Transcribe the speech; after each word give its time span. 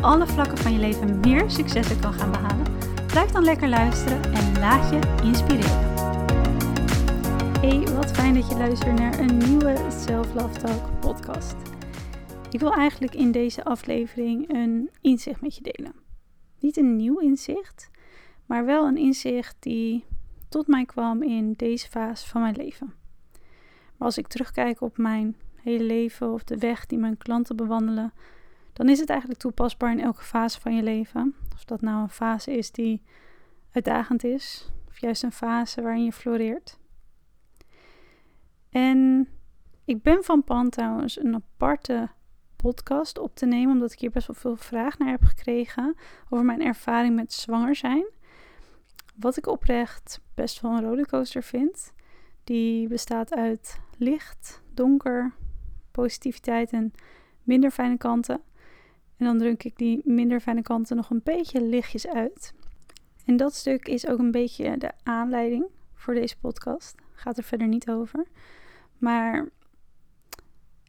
alle 0.00 0.26
vlakken 0.26 0.58
van 0.58 0.72
je 0.72 0.78
leven 0.78 1.20
meer 1.20 1.50
successen 1.50 2.00
kan 2.00 2.12
gaan 2.12 2.30
behalen, 2.30 2.66
blijf 3.06 3.30
dan 3.30 3.44
lekker 3.44 3.68
luisteren 3.68 4.22
en 4.32 4.58
laat 4.58 4.90
je 4.90 5.22
inspireren. 5.22 5.94
Hey, 7.60 7.94
wat 7.94 8.10
fijn 8.10 8.34
dat 8.34 8.48
je 8.48 8.56
luistert 8.56 8.98
naar 8.98 9.18
een 9.18 9.38
nieuwe 9.38 9.86
Self 9.88 10.34
Love 10.34 10.58
Talk 10.58 11.00
podcast. 11.00 11.54
Ik 12.50 12.60
wil 12.60 12.72
eigenlijk 12.72 13.14
in 13.14 13.32
deze 13.32 13.64
aflevering 13.64 14.54
een 14.54 14.90
inzicht 15.00 15.40
met 15.40 15.54
je 15.54 15.62
delen. 15.62 15.92
Niet 16.58 16.76
een 16.76 16.96
nieuw 16.96 17.18
inzicht, 17.18 17.90
maar 18.46 18.64
wel 18.64 18.86
een 18.86 18.96
inzicht 18.96 19.56
die 19.58 20.04
tot 20.48 20.66
mij 20.66 20.84
kwam 20.84 21.22
in 21.22 21.52
deze 21.52 21.88
fase 21.88 22.28
van 22.28 22.40
mijn 22.40 22.56
leven. 22.56 22.94
Maar 23.96 24.08
als 24.08 24.18
ik 24.18 24.26
terugkijk 24.26 24.80
op 24.80 24.98
mijn 24.98 25.36
hele 25.62 25.84
leven 25.84 26.32
of 26.32 26.44
de 26.44 26.58
weg 26.58 26.86
die 26.86 26.98
mijn 26.98 27.16
klanten 27.16 27.56
bewandelen, 27.56 28.12
dan 28.72 28.88
is 28.88 28.98
het 28.98 29.10
eigenlijk 29.10 29.40
toepasbaar 29.40 29.92
in 29.92 30.00
elke 30.00 30.22
fase 30.22 30.60
van 30.60 30.74
je 30.74 30.82
leven. 30.82 31.34
Of 31.54 31.64
dat 31.64 31.80
nou 31.80 32.02
een 32.02 32.10
fase 32.10 32.56
is 32.56 32.70
die 32.70 33.02
uitdagend 33.72 34.24
is, 34.24 34.70
of 34.88 34.98
juist 34.98 35.22
een 35.22 35.32
fase 35.32 35.82
waarin 35.82 36.04
je 36.04 36.12
floreert. 36.12 36.78
En 38.70 39.28
ik 39.84 40.02
ben 40.02 40.24
van 40.24 40.44
plan 40.44 40.70
trouwens 40.70 41.18
een 41.18 41.34
aparte 41.34 42.10
podcast 42.56 43.18
op 43.18 43.34
te 43.34 43.46
nemen, 43.46 43.72
omdat 43.72 43.92
ik 43.92 43.98
hier 43.98 44.10
best 44.10 44.26
wel 44.26 44.36
veel 44.36 44.56
vraag 44.56 44.98
naar 44.98 45.10
heb 45.10 45.22
gekregen 45.22 45.94
over 46.28 46.44
mijn 46.44 46.62
ervaring 46.62 47.14
met 47.14 47.32
zwanger 47.32 47.76
zijn. 47.76 48.04
Wat 49.16 49.36
ik 49.36 49.46
oprecht 49.46 50.20
best 50.34 50.60
wel 50.60 50.70
een 50.70 50.84
rollercoaster 50.84 51.42
vind. 51.42 51.92
Die 52.44 52.88
bestaat 52.88 53.34
uit 53.34 53.80
licht, 53.96 54.62
donker, 54.74 55.32
positiviteit 55.90 56.72
en 56.72 56.92
minder 57.42 57.70
fijne 57.70 57.96
kanten. 57.96 58.42
En 59.20 59.26
dan 59.26 59.38
druk 59.38 59.64
ik 59.64 59.76
die 59.76 60.00
minder 60.04 60.40
fijne 60.40 60.62
kanten 60.62 60.96
nog 60.96 61.10
een 61.10 61.20
beetje 61.24 61.62
lichtjes 61.62 62.06
uit. 62.06 62.54
En 63.24 63.36
dat 63.36 63.54
stuk 63.54 63.88
is 63.88 64.06
ook 64.06 64.18
een 64.18 64.30
beetje 64.30 64.78
de 64.78 64.90
aanleiding 65.02 65.66
voor 65.94 66.14
deze 66.14 66.38
podcast. 66.38 66.94
Gaat 67.12 67.38
er 67.38 67.44
verder 67.44 67.68
niet 67.68 67.90
over. 67.90 68.26
Maar 68.98 69.48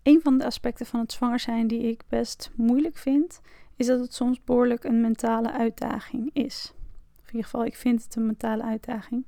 een 0.04 0.22
van 0.22 0.38
de 0.38 0.46
aspecten 0.46 0.86
van 0.86 1.00
het 1.00 1.12
zwanger 1.12 1.40
zijn 1.40 1.68
die 1.68 1.82
ik 1.82 2.04
best 2.10 2.52
moeilijk 2.56 2.98
vind, 2.98 3.42
is 3.76 3.88
dat 3.88 4.00
het 4.00 4.14
soms 4.14 4.44
behoorlijk 4.44 4.84
een 4.84 5.02
mentale 5.02 5.52
uitdaging 5.52 6.30
is. 6.34 6.73
in 7.18 7.26
ieder 7.26 7.44
geval, 7.44 7.66
ik 7.66 7.76
vind 7.76 8.04
het 8.04 8.16
een 8.16 8.26
mentale 8.26 8.64
uitdaging. 8.64 9.26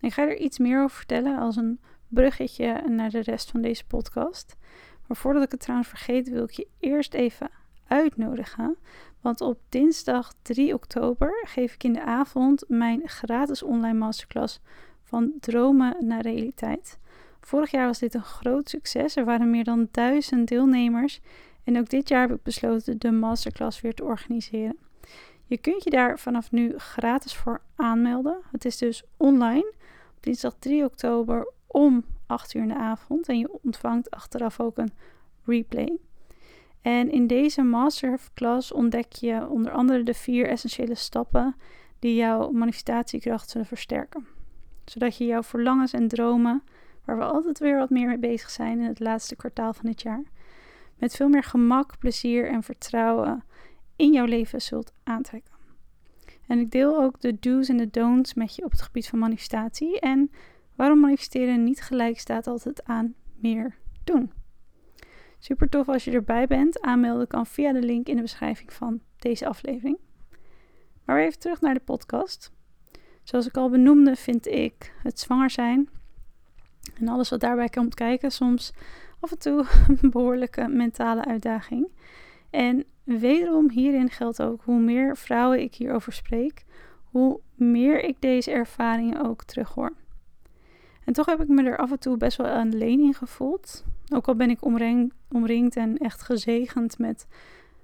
ik 0.00 0.12
ga 0.12 0.22
er 0.22 0.38
iets 0.38 0.58
meer 0.58 0.82
over 0.82 0.96
vertellen 0.96 1.38
als 1.38 1.56
een 1.56 1.80
bruggetje 2.08 2.82
naar 2.88 3.10
de 3.10 3.20
rest 3.20 3.50
van 3.50 3.60
deze 3.62 3.86
podcast. 3.86 4.56
Maar 5.06 5.16
voordat 5.16 5.42
ik 5.42 5.50
het 5.50 5.60
trouwens 5.60 5.88
vergeet, 5.88 6.28
wil 6.28 6.44
ik 6.44 6.50
je 6.50 6.68
eerst 6.78 7.14
even 7.14 7.50
uitnodigen. 7.86 8.76
Want 9.20 9.40
op 9.40 9.58
dinsdag 9.68 10.34
3 10.42 10.74
oktober 10.74 11.44
geef 11.46 11.74
ik 11.74 11.84
in 11.84 11.92
de 11.92 12.04
avond 12.04 12.64
mijn 12.68 13.08
gratis 13.08 13.62
online 13.62 13.98
masterclass 13.98 14.60
van 15.02 15.32
dromen 15.40 15.96
naar 16.06 16.20
realiteit. 16.20 16.98
Vorig 17.40 17.70
jaar 17.70 17.86
was 17.86 17.98
dit 17.98 18.14
een 18.14 18.22
groot 18.22 18.68
succes. 18.68 19.16
Er 19.16 19.24
waren 19.24 19.50
meer 19.50 19.64
dan 19.64 19.88
duizend 19.90 20.48
deelnemers. 20.48 21.20
En 21.64 21.78
ook 21.78 21.88
dit 21.88 22.08
jaar 22.08 22.28
heb 22.28 22.36
ik 22.36 22.42
besloten 22.42 22.98
de 22.98 23.10
masterclass 23.10 23.80
weer 23.80 23.94
te 23.94 24.04
organiseren. 24.04 24.76
Je 25.46 25.58
kunt 25.58 25.84
je 25.84 25.90
daar 25.90 26.18
vanaf 26.18 26.50
nu 26.50 26.78
gratis 26.78 27.34
voor 27.34 27.60
aanmelden. 27.76 28.38
Het 28.52 28.64
is 28.64 28.76
dus 28.76 29.02
online 29.16 29.72
op 30.16 30.22
dinsdag 30.22 30.54
3 30.58 30.84
oktober 30.84 31.52
om 31.66 32.04
8 32.26 32.54
uur 32.54 32.62
in 32.62 32.68
de 32.68 32.76
avond. 32.76 33.28
En 33.28 33.38
je 33.38 33.58
ontvangt 33.62 34.10
achteraf 34.10 34.60
ook 34.60 34.78
een 34.78 34.92
replay. 35.44 35.98
En 36.86 37.10
in 37.10 37.26
deze 37.26 37.62
masterclass 37.62 38.72
ontdek 38.72 39.12
je 39.12 39.48
onder 39.48 39.72
andere 39.72 40.02
de 40.02 40.14
vier 40.14 40.48
essentiële 40.48 40.94
stappen 40.94 41.56
die 41.98 42.14
jouw 42.14 42.50
manifestatiekracht 42.50 43.50
zullen 43.50 43.66
versterken. 43.66 44.26
Zodat 44.84 45.16
je 45.16 45.24
jouw 45.24 45.42
verlangens 45.42 45.92
en 45.92 46.08
dromen, 46.08 46.62
waar 47.04 47.18
we 47.18 47.24
altijd 47.24 47.58
weer 47.58 47.78
wat 47.78 47.90
meer 47.90 48.06
mee 48.06 48.18
bezig 48.18 48.50
zijn 48.50 48.78
in 48.78 48.86
het 48.86 49.00
laatste 49.00 49.36
kwartaal 49.36 49.72
van 49.72 49.86
het 49.86 50.02
jaar, 50.02 50.22
met 50.98 51.16
veel 51.16 51.28
meer 51.28 51.42
gemak, 51.42 51.98
plezier 51.98 52.48
en 52.48 52.62
vertrouwen 52.62 53.44
in 53.96 54.12
jouw 54.12 54.26
leven 54.26 54.62
zult 54.62 54.92
aantrekken. 55.02 55.54
En 56.46 56.58
ik 56.58 56.70
deel 56.70 57.02
ook 57.02 57.20
de 57.20 57.38
do's 57.40 57.68
en 57.68 57.76
de 57.76 57.90
don'ts 57.90 58.34
met 58.34 58.54
je 58.54 58.64
op 58.64 58.70
het 58.70 58.82
gebied 58.82 59.08
van 59.08 59.18
manifestatie 59.18 60.00
en 60.00 60.30
waarom 60.74 61.00
manifesteren 61.00 61.64
niet 61.64 61.80
gelijk 61.80 62.18
staat 62.18 62.46
altijd 62.46 62.84
aan 62.84 63.14
meer 63.36 63.76
doen. 64.04 64.32
Super 65.38 65.68
tof 65.68 65.88
als 65.88 66.04
je 66.04 66.10
erbij 66.10 66.46
bent. 66.46 66.80
Aanmelden 66.80 67.26
kan 67.26 67.46
via 67.46 67.72
de 67.72 67.82
link 67.82 68.06
in 68.06 68.16
de 68.16 68.22
beschrijving 68.22 68.72
van 68.72 69.00
deze 69.18 69.46
aflevering. 69.46 69.98
Maar 71.04 71.16
weer 71.16 71.24
even 71.24 71.38
terug 71.38 71.60
naar 71.60 71.74
de 71.74 71.80
podcast. 71.80 72.52
Zoals 73.22 73.46
ik 73.46 73.56
al 73.56 73.70
benoemde, 73.70 74.16
vind 74.16 74.46
ik 74.46 74.94
het 75.02 75.20
zwanger 75.20 75.50
zijn 75.50 75.88
en 76.98 77.08
alles 77.08 77.28
wat 77.28 77.40
daarbij 77.40 77.68
komt 77.68 77.94
kijken 77.94 78.30
soms 78.30 78.72
af 79.20 79.30
en 79.30 79.38
toe 79.38 79.64
een 80.00 80.10
behoorlijke 80.10 80.68
mentale 80.68 81.24
uitdaging. 81.24 81.88
En 82.50 82.84
wederom 83.04 83.70
hierin 83.70 84.10
geldt 84.10 84.42
ook 84.42 84.62
hoe 84.62 84.80
meer 84.80 85.16
vrouwen 85.16 85.60
ik 85.60 85.74
hierover 85.74 86.12
spreek, 86.12 86.64
hoe 87.04 87.40
meer 87.54 88.04
ik 88.04 88.20
deze 88.20 88.50
ervaringen 88.50 89.26
ook 89.26 89.44
terughoor. 89.44 89.92
En 91.06 91.12
toch 91.12 91.26
heb 91.26 91.40
ik 91.40 91.48
me 91.48 91.62
er 91.62 91.76
af 91.76 91.90
en 91.90 91.98
toe 91.98 92.16
best 92.16 92.36
wel 92.36 92.46
alleen 92.46 93.00
in 93.00 93.14
gevoeld. 93.14 93.84
Ook 94.14 94.28
al 94.28 94.34
ben 94.34 94.50
ik 94.50 94.64
omringd, 94.64 95.14
omringd 95.28 95.76
en 95.76 95.96
echt 95.96 96.22
gezegend 96.22 96.98
met 96.98 97.26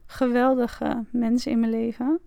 geweldige 0.06 1.04
mensen 1.10 1.50
in 1.50 1.60
mijn 1.60 1.72
leven. 1.72 2.20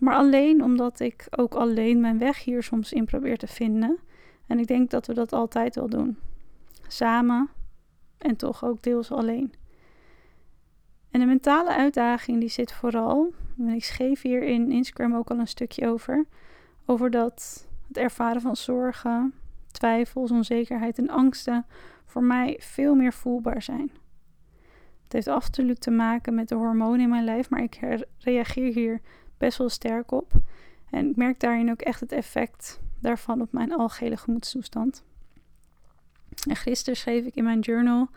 Maar 0.00 0.14
alleen 0.14 0.62
omdat 0.62 1.00
ik 1.00 1.26
ook 1.30 1.54
alleen 1.54 2.00
mijn 2.00 2.18
weg 2.18 2.44
hier 2.44 2.62
soms 2.62 2.92
in 2.92 3.04
probeer 3.04 3.38
te 3.38 3.46
vinden. 3.46 3.98
En 4.46 4.58
ik 4.58 4.66
denk 4.66 4.90
dat 4.90 5.06
we 5.06 5.14
dat 5.14 5.32
altijd 5.32 5.74
wel 5.74 5.88
doen. 5.88 6.18
Samen 6.88 7.48
en 8.18 8.36
toch 8.36 8.64
ook 8.64 8.82
deels 8.82 9.10
alleen. 9.10 9.52
En 11.10 11.20
de 11.20 11.26
mentale 11.26 11.74
uitdaging 11.74 12.40
die 12.40 12.48
zit 12.48 12.72
vooral, 12.72 13.32
en 13.58 13.68
ik 13.68 13.84
schreef 13.84 14.22
hier 14.22 14.42
in 14.42 14.70
Instagram 14.70 15.14
ook 15.14 15.30
al 15.30 15.38
een 15.38 15.46
stukje 15.46 15.88
over, 15.88 16.24
over 16.86 17.10
dat 17.10 17.68
het 17.88 17.96
ervaren 17.96 18.40
van 18.40 18.56
zorgen, 18.56 19.34
twijfels, 19.72 20.30
onzekerheid 20.30 20.98
en 20.98 21.10
angsten 21.10 21.66
voor 22.04 22.22
mij 22.22 22.56
veel 22.60 22.94
meer 22.94 23.12
voelbaar 23.12 23.62
zijn. 23.62 23.90
Het 25.02 25.12
heeft 25.12 25.28
absoluut 25.28 25.80
te 25.80 25.90
maken 25.90 26.34
met 26.34 26.48
de 26.48 26.54
hormonen 26.54 27.00
in 27.00 27.08
mijn 27.08 27.24
lijf, 27.24 27.50
maar 27.50 27.62
ik 27.62 27.80
reageer 28.18 28.72
hier 28.74 29.00
best 29.38 29.58
wel 29.58 29.68
sterk 29.68 30.12
op. 30.12 30.32
En 30.90 31.10
ik 31.10 31.16
merk 31.16 31.40
daarin 31.40 31.70
ook 31.70 31.80
echt 31.80 32.00
het 32.00 32.12
effect 32.12 32.80
daarvan 33.00 33.40
op 33.40 33.52
mijn 33.52 33.72
algehele 33.72 34.16
gemoedstoestand. 34.16 35.04
En 36.48 36.56
gisteren 36.56 36.98
schreef 36.98 37.24
ik 37.24 37.34
in 37.34 37.44
mijn 37.44 37.60
journal 37.60 38.08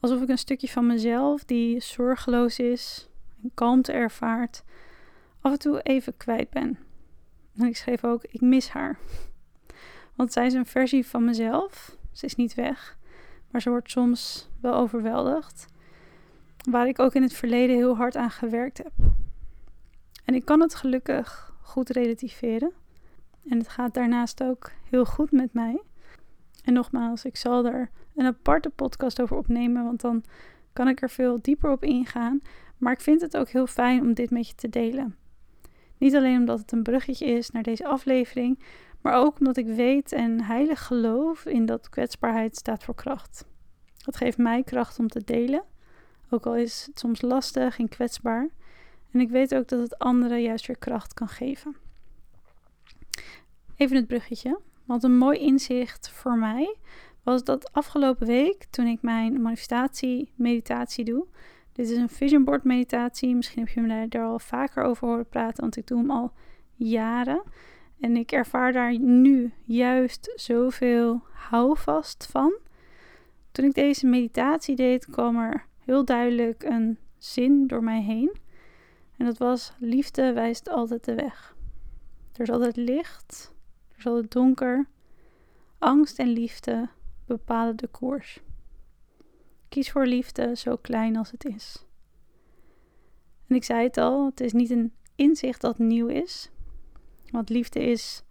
alsof 0.00 0.22
ik 0.22 0.28
een 0.28 0.38
stukje 0.38 0.68
van 0.68 0.86
mezelf 0.86 1.44
die 1.44 1.80
zorgeloos 1.80 2.58
is 2.58 3.08
en 3.42 3.50
kalmte 3.54 3.92
ervaart, 3.92 4.62
af 5.40 5.52
en 5.52 5.58
toe 5.58 5.82
even 5.82 6.16
kwijt 6.16 6.50
ben. 6.50 6.78
En 7.56 7.66
ik 7.66 7.76
schreef 7.76 8.04
ook: 8.04 8.24
Ik 8.24 8.40
mis 8.40 8.68
haar. 8.68 8.98
Want 10.14 10.32
zij 10.32 10.46
is 10.46 10.52
een 10.52 10.66
versie 10.66 11.06
van 11.06 11.24
mezelf. 11.24 11.96
Ze 12.12 12.24
is 12.24 12.34
niet 12.34 12.54
weg. 12.54 12.98
Maar 13.50 13.62
ze 13.62 13.70
wordt 13.70 13.90
soms 13.90 14.48
wel 14.60 14.74
overweldigd. 14.74 15.66
Waar 16.70 16.88
ik 16.88 16.98
ook 16.98 17.14
in 17.14 17.22
het 17.22 17.32
verleden 17.32 17.76
heel 17.76 17.96
hard 17.96 18.16
aan 18.16 18.30
gewerkt 18.30 18.78
heb. 18.78 18.92
En 20.24 20.34
ik 20.34 20.44
kan 20.44 20.60
het 20.60 20.74
gelukkig 20.74 21.54
goed 21.62 21.90
relativeren. 21.90 22.72
En 23.48 23.58
het 23.58 23.68
gaat 23.68 23.94
daarnaast 23.94 24.42
ook 24.42 24.70
heel 24.90 25.04
goed 25.04 25.32
met 25.32 25.52
mij. 25.52 25.82
En 26.64 26.72
nogmaals, 26.72 27.24
ik 27.24 27.36
zal 27.36 27.66
er 27.66 27.90
een 28.14 28.26
aparte 28.26 28.70
podcast 28.70 29.20
over 29.20 29.36
opnemen, 29.36 29.84
want 29.84 30.00
dan 30.00 30.24
kan 30.72 30.88
ik 30.88 31.02
er 31.02 31.10
veel 31.10 31.38
dieper 31.42 31.70
op 31.70 31.84
ingaan. 31.84 32.40
Maar 32.78 32.92
ik 32.92 33.00
vind 33.00 33.20
het 33.20 33.36
ook 33.36 33.48
heel 33.48 33.66
fijn 33.66 34.00
om 34.00 34.14
dit 34.14 34.30
met 34.30 34.48
je 34.48 34.54
te 34.54 34.68
delen. 34.68 35.16
Niet 35.98 36.14
alleen 36.14 36.38
omdat 36.38 36.58
het 36.58 36.72
een 36.72 36.82
bruggetje 36.82 37.26
is 37.26 37.50
naar 37.50 37.62
deze 37.62 37.86
aflevering, 37.86 38.58
maar 39.00 39.14
ook 39.14 39.38
omdat 39.38 39.56
ik 39.56 39.66
weet 39.66 40.12
en 40.12 40.42
heilig 40.42 40.86
geloof 40.86 41.46
in 41.46 41.66
dat 41.66 41.88
kwetsbaarheid 41.88 42.56
staat 42.56 42.84
voor 42.84 42.94
kracht. 42.94 43.46
Dat 44.04 44.16
geeft 44.16 44.38
mij 44.38 44.62
kracht 44.62 44.98
om 44.98 45.08
te 45.08 45.24
delen, 45.24 45.64
ook 46.30 46.46
al 46.46 46.56
is 46.56 46.86
het 46.86 46.98
soms 46.98 47.22
lastig 47.22 47.78
en 47.78 47.88
kwetsbaar. 47.88 48.48
En 49.10 49.20
ik 49.20 49.30
weet 49.30 49.54
ook 49.54 49.68
dat 49.68 49.80
het 49.80 49.98
anderen 49.98 50.42
juist 50.42 50.66
weer 50.66 50.78
kracht 50.78 51.14
kan 51.14 51.28
geven. 51.28 51.76
Even 53.76 53.96
het 53.96 54.06
bruggetje. 54.06 54.60
Want 54.84 55.02
een 55.02 55.16
mooi 55.16 55.38
inzicht 55.38 56.10
voor 56.10 56.38
mij 56.38 56.76
was 57.22 57.44
dat 57.44 57.72
afgelopen 57.72 58.26
week, 58.26 58.64
toen 58.70 58.86
ik 58.86 59.02
mijn 59.02 59.42
manifestatie-meditatie 59.42 61.04
doe. 61.04 61.26
Dit 61.74 61.90
is 61.90 61.96
een 61.96 62.08
vision 62.08 62.44
board 62.44 62.64
meditatie. 62.64 63.34
Misschien 63.34 63.64
heb 63.64 63.68
je 63.68 63.80
me 63.80 64.08
daar 64.08 64.24
al 64.24 64.38
vaker 64.38 64.82
over 64.82 65.08
horen 65.08 65.28
praten, 65.28 65.60
want 65.60 65.76
ik 65.76 65.86
doe 65.86 65.98
hem 65.98 66.10
al 66.10 66.32
jaren. 66.74 67.42
En 68.00 68.16
ik 68.16 68.32
ervaar 68.32 68.72
daar 68.72 68.98
nu 68.98 69.52
juist 69.64 70.32
zoveel 70.34 71.22
houvast 71.32 72.26
van. 72.30 72.54
Toen 73.52 73.64
ik 73.64 73.74
deze 73.74 74.06
meditatie 74.06 74.76
deed, 74.76 75.06
kwam 75.06 75.36
er 75.36 75.66
heel 75.78 76.04
duidelijk 76.04 76.62
een 76.62 76.98
zin 77.18 77.66
door 77.66 77.84
mij 77.84 78.02
heen. 78.02 78.36
En 79.16 79.24
dat 79.26 79.38
was: 79.38 79.72
Liefde 79.78 80.32
wijst 80.32 80.68
altijd 80.68 81.04
de 81.04 81.14
weg. 81.14 81.56
Er 82.32 82.40
is 82.40 82.50
altijd 82.50 82.76
licht, 82.76 83.52
er 83.90 83.98
is 83.98 84.06
altijd 84.06 84.32
donker. 84.32 84.86
Angst 85.78 86.18
en 86.18 86.28
liefde 86.28 86.88
bepalen 87.26 87.76
de 87.76 87.86
koers. 87.86 88.40
Kies 89.74 89.90
voor 89.90 90.06
liefde, 90.06 90.56
zo 90.56 90.76
klein 90.76 91.16
als 91.16 91.30
het 91.30 91.44
is. 91.44 91.86
En 93.46 93.56
ik 93.56 93.64
zei 93.64 93.82
het 93.82 93.96
al, 93.96 94.26
het 94.26 94.40
is 94.40 94.52
niet 94.52 94.70
een 94.70 94.92
inzicht 95.14 95.60
dat 95.60 95.78
nieuw 95.78 96.06
is. 96.06 96.50
Want 97.30 97.48
liefde 97.48 97.80
is 97.80 98.22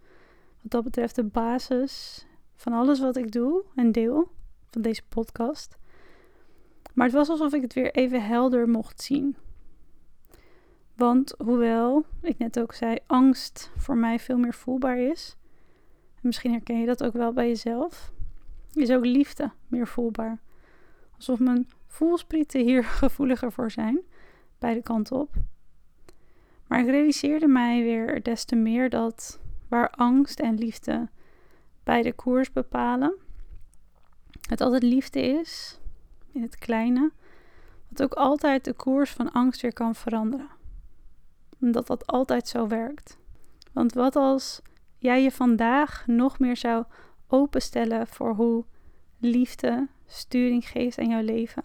wat 0.60 0.70
dat 0.70 0.84
betreft 0.84 1.14
de 1.14 1.24
basis 1.24 2.26
van 2.56 2.72
alles 2.72 3.00
wat 3.00 3.16
ik 3.16 3.32
doe 3.32 3.64
en 3.74 3.92
deel 3.92 4.28
van 4.70 4.82
deze 4.82 5.02
podcast. 5.08 5.76
Maar 6.94 7.06
het 7.06 7.14
was 7.14 7.28
alsof 7.28 7.52
ik 7.52 7.62
het 7.62 7.74
weer 7.74 7.94
even 7.94 8.26
helder 8.26 8.68
mocht 8.68 9.02
zien. 9.02 9.36
Want 10.96 11.34
hoewel 11.38 12.04
ik 12.20 12.38
net 12.38 12.60
ook 12.60 12.74
zei, 12.74 12.98
angst 13.06 13.70
voor 13.76 13.96
mij 13.96 14.18
veel 14.18 14.38
meer 14.38 14.54
voelbaar 14.54 14.98
is. 14.98 15.36
misschien 16.20 16.52
herken 16.52 16.80
je 16.80 16.86
dat 16.86 17.04
ook 17.04 17.12
wel 17.12 17.32
bij 17.32 17.46
jezelf. 17.46 18.12
Is 18.72 18.90
ook 18.90 19.04
liefde 19.04 19.50
meer 19.68 19.86
voelbaar. 19.86 20.42
Alsof 21.28 21.44
mijn 21.44 21.68
voelsprieten 21.86 22.60
hier 22.60 22.84
gevoeliger 23.02 23.52
voor 23.52 23.70
zijn. 23.70 24.00
Beide 24.58 24.82
kanten 24.82 25.16
op. 25.16 25.34
Maar 26.66 26.80
ik 26.80 26.86
realiseerde 26.86 27.46
mij 27.46 27.82
weer 27.82 28.22
des 28.22 28.44
te 28.44 28.56
meer 28.56 28.90
dat 28.90 29.40
waar 29.68 29.90
angst 29.90 30.40
en 30.40 30.58
liefde 30.58 31.08
beide 31.84 32.12
koers 32.12 32.52
bepalen, 32.52 33.14
het 34.48 34.60
altijd 34.60 34.82
liefde 34.82 35.22
is, 35.22 35.78
in 36.32 36.42
het 36.42 36.58
kleine, 36.58 37.12
wat 37.88 38.02
ook 38.02 38.12
altijd 38.12 38.64
de 38.64 38.72
koers 38.72 39.10
van 39.10 39.32
angst 39.32 39.60
weer 39.60 39.72
kan 39.72 39.94
veranderen. 39.94 40.48
Omdat 41.60 41.86
dat 41.86 42.06
altijd 42.06 42.48
zo 42.48 42.68
werkt. 42.68 43.18
Want 43.72 43.92
wat 43.92 44.16
als 44.16 44.62
jij 44.98 45.22
je 45.22 45.30
vandaag 45.30 46.06
nog 46.06 46.38
meer 46.38 46.56
zou 46.56 46.84
openstellen 47.28 48.06
voor 48.06 48.34
hoe 48.34 48.64
liefde 49.18 49.88
sturing 50.14 50.68
geeft 50.68 50.98
aan 50.98 51.08
jouw 51.08 51.22
leven? 51.22 51.64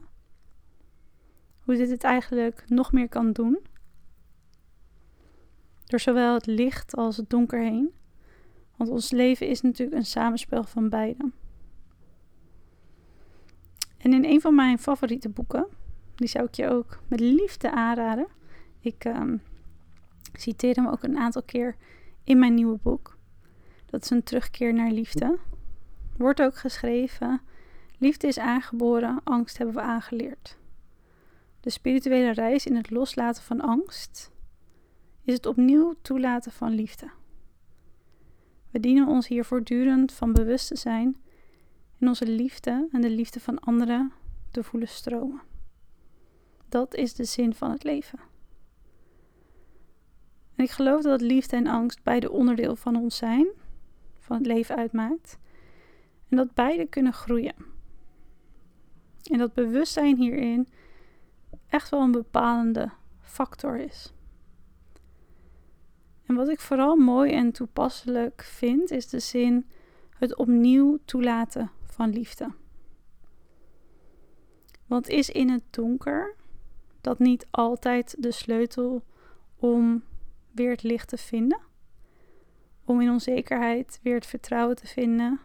Hoe 1.59 1.75
dit 1.75 1.89
het 1.89 2.03
eigenlijk 2.03 2.63
nog 2.67 2.91
meer 2.91 3.09
kan 3.09 3.31
doen? 3.31 3.59
Door 5.85 5.99
zowel 5.99 6.33
het 6.33 6.45
licht 6.45 6.95
als 6.95 7.17
het 7.17 7.29
donker 7.29 7.61
heen. 7.61 7.93
Want 8.75 8.89
ons 8.89 9.11
leven 9.11 9.47
is 9.47 9.61
natuurlijk 9.61 9.97
een 9.97 10.05
samenspel 10.05 10.63
van 10.63 10.89
beide. 10.89 11.31
En 13.97 14.13
in 14.13 14.25
een 14.25 14.41
van 14.41 14.55
mijn 14.55 14.79
favoriete 14.79 15.29
boeken, 15.29 15.67
die 16.15 16.27
zou 16.27 16.45
ik 16.45 16.53
je 16.53 16.69
ook 16.69 16.99
met 17.07 17.19
liefde 17.19 17.71
aanraden. 17.71 18.27
Ik 18.79 19.05
um, 19.05 19.41
citeer 20.33 20.75
hem 20.75 20.87
ook 20.87 21.03
een 21.03 21.17
aantal 21.17 21.43
keer 21.43 21.75
in 22.23 22.39
mijn 22.39 22.53
nieuwe 22.53 22.77
boek. 22.77 23.17
Dat 23.85 24.03
is 24.03 24.09
een 24.09 24.23
terugkeer 24.23 24.73
naar 24.73 24.91
liefde. 24.91 25.37
Wordt 26.17 26.41
ook 26.41 26.55
geschreven: 26.55 27.41
Liefde 27.99 28.27
is 28.27 28.37
aangeboren, 28.37 29.21
angst 29.23 29.57
hebben 29.57 29.75
we 29.75 29.81
aangeleerd. 29.81 30.57
De 31.59 31.69
spirituele 31.69 32.31
reis 32.31 32.65
in 32.65 32.75
het 32.75 32.89
loslaten 32.89 33.43
van 33.43 33.61
angst 33.61 34.31
is 35.23 35.33
het 35.33 35.45
opnieuw 35.45 35.95
toelaten 36.01 36.51
van 36.51 36.73
liefde. 36.73 37.09
We 38.71 38.79
dienen 38.79 39.07
ons 39.07 39.27
hier 39.27 39.45
voortdurend 39.45 40.11
van 40.11 40.33
bewust 40.33 40.67
te 40.67 40.75
zijn 40.75 41.17
en 41.99 42.07
onze 42.07 42.27
liefde 42.27 42.87
en 42.91 43.01
de 43.01 43.09
liefde 43.09 43.39
van 43.39 43.59
anderen 43.59 44.11
te 44.51 44.63
voelen 44.63 44.89
stromen. 44.89 45.41
Dat 46.69 46.95
is 46.95 47.13
de 47.13 47.23
zin 47.25 47.53
van 47.53 47.71
het 47.71 47.83
leven. 47.83 48.19
En 50.55 50.63
ik 50.63 50.71
geloof 50.71 51.01
dat 51.01 51.21
liefde 51.21 51.55
en 51.55 51.67
angst 51.67 52.03
beide 52.03 52.31
onderdeel 52.31 52.75
van 52.75 52.95
ons 52.95 53.17
zijn, 53.17 53.47
van 54.19 54.37
het 54.37 54.45
leven 54.45 54.75
uitmaakt, 54.75 55.37
en 56.29 56.37
dat 56.37 56.53
beide 56.53 56.85
kunnen 56.85 57.13
groeien. 57.13 57.68
En 59.29 59.37
dat 59.37 59.53
bewustzijn 59.53 60.17
hierin 60.17 60.67
echt 61.67 61.89
wel 61.89 62.01
een 62.01 62.11
bepalende 62.11 62.91
factor 63.21 63.79
is. 63.79 64.13
En 66.25 66.35
wat 66.35 66.49
ik 66.49 66.59
vooral 66.59 66.95
mooi 66.95 67.33
en 67.33 67.51
toepasselijk 67.51 68.43
vind, 68.43 68.91
is 68.91 69.07
de 69.07 69.19
zin 69.19 69.69
het 70.09 70.35
opnieuw 70.35 70.99
toelaten 71.05 71.71
van 71.83 72.09
liefde. 72.09 72.51
Want 74.85 75.07
is 75.07 75.29
in 75.29 75.49
het 75.49 75.63
donker 75.69 76.35
dat 77.01 77.19
niet 77.19 77.47
altijd 77.51 78.15
de 78.19 78.31
sleutel 78.31 79.03
om 79.55 80.03
weer 80.51 80.71
het 80.71 80.83
licht 80.83 81.07
te 81.07 81.17
vinden? 81.17 81.59
Om 82.85 83.01
in 83.01 83.09
onzekerheid 83.09 83.99
weer 84.03 84.15
het 84.15 84.25
vertrouwen 84.25 84.75
te 84.75 84.87
vinden? 84.87 85.39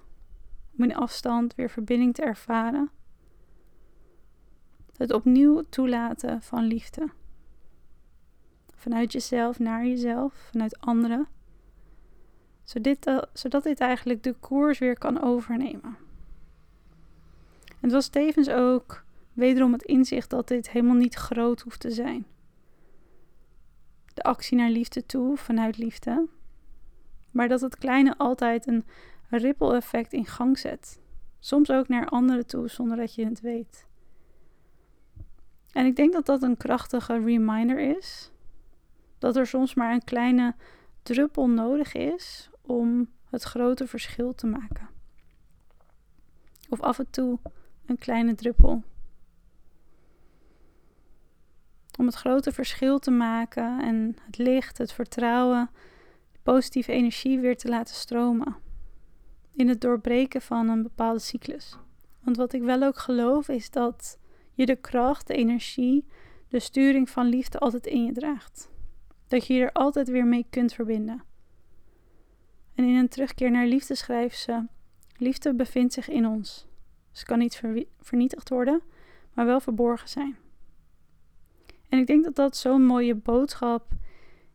Om 0.76 0.84
in 0.84 0.94
afstand 0.94 1.54
weer 1.54 1.70
verbinding 1.70 2.14
te 2.14 2.22
ervaren? 2.22 2.90
Het 4.96 5.12
opnieuw 5.12 5.62
toelaten 5.68 6.42
van 6.42 6.64
liefde. 6.64 7.08
Vanuit 8.74 9.12
jezelf 9.12 9.58
naar 9.58 9.86
jezelf, 9.86 10.34
vanuit 10.50 10.80
anderen. 10.80 11.28
Zodat, 12.64 13.28
zodat 13.32 13.62
dit 13.62 13.80
eigenlijk 13.80 14.22
de 14.22 14.32
koers 14.32 14.78
weer 14.78 14.98
kan 14.98 15.22
overnemen. 15.22 15.96
En 17.66 17.80
het 17.80 17.92
was 17.92 18.08
tevens 18.08 18.48
ook 18.48 19.04
wederom 19.32 19.72
het 19.72 19.82
inzicht 19.82 20.30
dat 20.30 20.48
dit 20.48 20.70
helemaal 20.70 20.96
niet 20.96 21.14
groot 21.14 21.60
hoeft 21.60 21.80
te 21.80 21.90
zijn. 21.90 22.26
De 24.14 24.22
actie 24.22 24.56
naar 24.56 24.70
liefde 24.70 25.06
toe 25.06 25.36
vanuit 25.36 25.78
liefde. 25.78 26.28
Maar 27.30 27.48
dat 27.48 27.60
het 27.60 27.76
kleine 27.78 28.16
altijd 28.18 28.66
een 28.66 28.84
ripple 29.28 29.74
effect 29.74 30.12
in 30.12 30.26
gang 30.26 30.58
zet. 30.58 31.00
Soms 31.38 31.70
ook 31.70 31.88
naar 31.88 32.08
anderen 32.08 32.46
toe 32.46 32.68
zonder 32.68 32.96
dat 32.96 33.14
je 33.14 33.24
het 33.24 33.40
weet. 33.40 33.86
En 35.74 35.86
ik 35.86 35.96
denk 35.96 36.12
dat 36.12 36.26
dat 36.26 36.42
een 36.42 36.56
krachtige 36.56 37.24
reminder 37.24 37.96
is 37.96 38.30
dat 39.18 39.36
er 39.36 39.46
soms 39.46 39.74
maar 39.74 39.92
een 39.92 40.04
kleine 40.04 40.54
druppel 41.02 41.48
nodig 41.48 41.94
is 41.94 42.50
om 42.60 43.10
het 43.30 43.42
grote 43.42 43.86
verschil 43.86 44.34
te 44.34 44.46
maken. 44.46 44.88
Of 46.68 46.80
af 46.80 46.98
en 46.98 47.10
toe 47.10 47.38
een 47.86 47.98
kleine 47.98 48.34
druppel. 48.34 48.82
Om 51.98 52.06
het 52.06 52.14
grote 52.14 52.52
verschil 52.52 52.98
te 52.98 53.10
maken 53.10 53.80
en 53.80 54.16
het 54.26 54.38
licht, 54.38 54.78
het 54.78 54.92
vertrouwen, 54.92 55.70
de 56.32 56.38
positieve 56.42 56.92
energie 56.92 57.40
weer 57.40 57.56
te 57.56 57.68
laten 57.68 57.94
stromen. 57.94 58.56
In 59.52 59.68
het 59.68 59.80
doorbreken 59.80 60.42
van 60.42 60.68
een 60.68 60.82
bepaalde 60.82 61.20
cyclus. 61.20 61.76
Want 62.20 62.36
wat 62.36 62.52
ik 62.52 62.62
wel 62.62 62.82
ook 62.82 62.98
geloof 62.98 63.48
is 63.48 63.70
dat 63.70 64.18
je 64.54 64.66
de 64.66 64.76
kracht, 64.76 65.26
de 65.26 65.34
energie, 65.34 66.06
de 66.48 66.58
sturing 66.58 67.10
van 67.10 67.26
liefde 67.26 67.58
altijd 67.58 67.86
in 67.86 68.04
je 68.04 68.12
draagt. 68.12 68.70
Dat 69.28 69.46
je 69.46 69.54
je 69.54 69.62
er 69.62 69.72
altijd 69.72 70.08
weer 70.08 70.26
mee 70.26 70.46
kunt 70.50 70.72
verbinden. 70.72 71.22
En 72.74 72.84
in 72.84 72.94
een 72.94 73.08
terugkeer 73.08 73.50
naar 73.50 73.66
liefde 73.66 73.94
schrijft 73.94 74.38
ze: 74.38 74.66
Liefde 75.16 75.54
bevindt 75.54 75.92
zich 75.92 76.08
in 76.08 76.26
ons. 76.26 76.66
Ze 77.12 77.24
kan 77.24 77.38
niet 77.38 77.62
vernietigd 78.00 78.48
worden, 78.48 78.82
maar 79.32 79.46
wel 79.46 79.60
verborgen 79.60 80.08
zijn. 80.08 80.36
En 81.88 81.98
ik 81.98 82.06
denk 82.06 82.24
dat 82.24 82.34
dat 82.34 82.56
zo'n 82.56 82.86
mooie 82.86 83.14
boodschap 83.14 83.92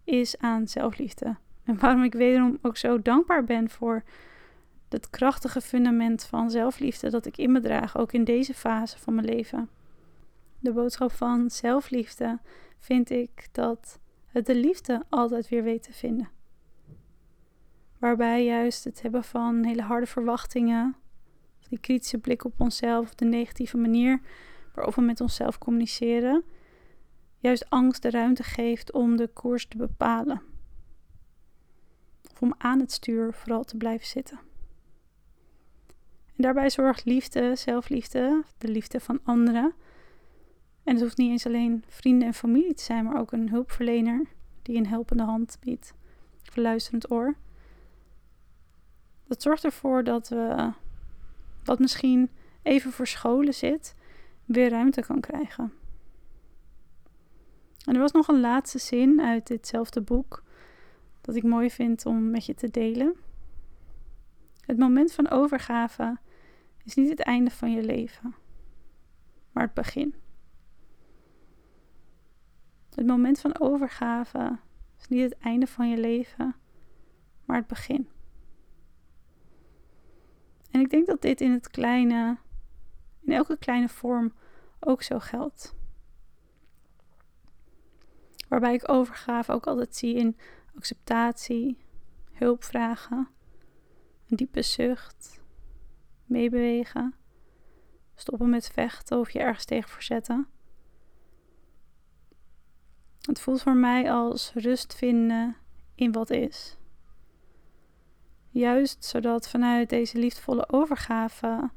is 0.03 0.37
aan 0.37 0.67
zelfliefde. 0.67 1.35
En 1.63 1.79
waarom 1.79 2.03
ik 2.03 2.13
wederom 2.13 2.57
ook 2.61 2.77
zo 2.77 3.01
dankbaar 3.01 3.43
ben 3.43 3.69
voor 3.69 4.03
het 4.89 5.09
krachtige 5.09 5.61
fundament 5.61 6.23
van 6.23 6.51
zelfliefde 6.51 7.09
dat 7.09 7.25
ik 7.25 7.37
in 7.37 7.51
me 7.51 7.59
draag, 7.59 7.97
ook 7.97 8.11
in 8.11 8.23
deze 8.23 8.53
fase 8.53 8.97
van 8.97 9.15
mijn 9.15 9.27
leven. 9.27 9.69
De 10.59 10.73
boodschap 10.73 11.11
van 11.11 11.49
zelfliefde 11.49 12.39
vind 12.77 13.09
ik 13.09 13.47
dat 13.51 13.99
het 14.25 14.45
de 14.45 14.55
liefde 14.55 15.03
altijd 15.09 15.49
weer 15.49 15.63
weet 15.63 15.83
te 15.83 15.93
vinden. 15.93 16.29
Waarbij 17.97 18.45
juist 18.45 18.83
het 18.83 19.01
hebben 19.01 19.23
van 19.23 19.63
hele 19.63 19.81
harde 19.81 20.05
verwachtingen, 20.05 20.95
die 21.69 21.79
kritische 21.79 22.17
blik 22.17 22.45
op 22.45 22.53
onszelf, 22.57 23.15
de 23.15 23.25
negatieve 23.25 23.77
manier 23.77 24.21
waarop 24.73 24.95
we 24.95 25.01
met 25.01 25.21
onszelf 25.21 25.57
communiceren, 25.57 26.43
juist 27.37 27.69
angst 27.69 28.01
de 28.01 28.09
ruimte 28.09 28.43
geeft 28.43 28.91
om 28.91 29.17
de 29.17 29.27
koers 29.27 29.67
te 29.67 29.77
bepalen. 29.77 30.41
Of 32.31 32.41
om 32.41 32.53
aan 32.57 32.79
het 32.79 32.91
stuur 32.91 33.33
vooral 33.33 33.63
te 33.63 33.77
blijven 33.77 34.07
zitten. 34.07 34.39
En 36.27 36.45
daarbij 36.45 36.69
zorgt 36.69 37.05
liefde, 37.05 37.55
zelfliefde, 37.55 38.43
de 38.57 38.67
liefde 38.67 38.99
van 38.99 39.19
anderen. 39.23 39.73
En 40.89 40.95
het 40.95 41.03
hoeft 41.03 41.17
niet 41.17 41.29
eens 41.29 41.45
alleen 41.45 41.83
vrienden 41.87 42.27
en 42.27 42.33
familie 42.33 42.73
te 42.73 42.83
zijn, 42.83 43.03
maar 43.05 43.19
ook 43.19 43.31
een 43.31 43.49
hulpverlener 43.49 44.25
die 44.61 44.77
een 44.77 44.87
helpende 44.87 45.23
hand 45.23 45.57
biedt, 45.59 45.93
verluisterend 46.43 47.11
oor. 47.11 47.35
Dat 49.27 49.41
zorgt 49.41 49.63
ervoor 49.63 50.03
dat 50.03 50.29
we 50.29 50.71
wat 51.63 51.79
misschien 51.79 52.29
even 52.61 52.91
verscholen 52.91 53.53
zit, 53.53 53.95
weer 54.45 54.69
ruimte 54.69 55.01
kan 55.01 55.19
krijgen. 55.19 55.73
En 57.85 57.93
er 57.93 58.01
was 58.01 58.11
nog 58.11 58.27
een 58.27 58.39
laatste 58.39 58.79
zin 58.79 59.21
uit 59.21 59.47
ditzelfde 59.47 60.01
boek 60.01 60.43
dat 61.21 61.35
ik 61.35 61.43
mooi 61.43 61.69
vind 61.69 62.05
om 62.05 62.29
met 62.29 62.45
je 62.45 62.53
te 62.53 62.69
delen. 62.69 63.15
Het 64.65 64.77
moment 64.77 65.11
van 65.11 65.29
overgave 65.29 66.17
is 66.83 66.95
niet 66.95 67.09
het 67.09 67.19
einde 67.19 67.51
van 67.51 67.71
je 67.71 67.83
leven, 67.83 68.35
maar 69.51 69.63
het 69.63 69.73
begin. 69.73 70.15
Het 72.99 73.07
moment 73.07 73.39
van 73.39 73.59
overgave 73.59 74.59
is 74.99 75.07
niet 75.07 75.21
het 75.21 75.37
einde 75.37 75.67
van 75.67 75.89
je 75.89 75.97
leven, 75.97 76.55
maar 77.45 77.57
het 77.57 77.67
begin. 77.67 78.09
En 80.71 80.79
ik 80.79 80.89
denk 80.89 81.07
dat 81.07 81.21
dit 81.21 81.41
in 81.41 81.51
het 81.51 81.69
kleine, 81.69 82.37
in 83.21 83.33
elke 83.33 83.57
kleine 83.57 83.89
vorm 83.89 84.33
ook 84.79 85.01
zo 85.01 85.19
geldt. 85.19 85.75
Waarbij 88.47 88.73
ik 88.73 88.89
overgave 88.89 89.51
ook 89.51 89.67
altijd 89.67 89.95
zie 89.95 90.15
in 90.15 90.37
acceptatie, 90.75 91.77
hulpvragen, 92.31 93.27
een 94.29 94.37
diepe 94.37 94.61
zucht, 94.61 95.41
meebewegen, 96.25 97.15
stoppen 98.15 98.49
met 98.49 98.69
vechten 98.69 99.19
of 99.19 99.29
je 99.29 99.39
ergens 99.39 99.65
tegen 99.65 99.89
verzetten. 99.89 100.47
Het 103.29 103.39
voelt 103.39 103.61
voor 103.61 103.75
mij 103.75 104.11
als 104.11 104.51
rust 104.53 104.95
vinden 104.95 105.55
in 105.95 106.11
wat 106.11 106.29
is. 106.29 106.77
Juist 108.49 109.05
zodat 109.05 109.49
vanuit 109.49 109.89
deze 109.89 110.17
liefdevolle 110.17 110.69
overgave 110.69 111.69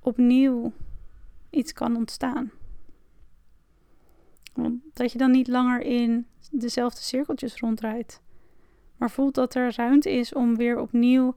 opnieuw 0.00 0.72
iets 1.50 1.72
kan 1.72 1.96
ontstaan. 1.96 2.50
Dat 4.92 5.12
je 5.12 5.18
dan 5.18 5.30
niet 5.30 5.48
langer 5.48 5.80
in 5.80 6.26
dezelfde 6.50 7.00
cirkeltjes 7.00 7.56
rondrijdt, 7.56 8.20
maar 8.96 9.10
voelt 9.10 9.34
dat 9.34 9.54
er 9.54 9.74
ruimte 9.76 10.10
is 10.10 10.32
om 10.32 10.56
weer 10.56 10.78
opnieuw 10.78 11.26
een 11.26 11.34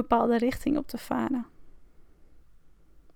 bepaalde 0.00 0.36
richting 0.38 0.76
op 0.76 0.88
te 0.88 0.98
varen. 0.98 1.46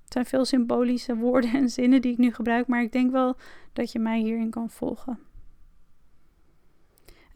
Het 0.05 0.13
zijn 0.13 0.27
veel 0.27 0.45
symbolische 0.45 1.17
woorden 1.17 1.53
en 1.53 1.69
zinnen 1.71 2.03
die 2.03 2.13
ik 2.13 2.19
nu 2.19 2.33
gebruik, 2.33 2.67
maar 2.67 2.83
ik 2.83 2.93
denk 2.93 3.11
wel 3.11 3.37
dat 3.73 3.93
je 3.93 3.99
mij 3.99 4.21
hierin 4.21 4.51
kan 4.51 4.71
volgen. 4.71 5.26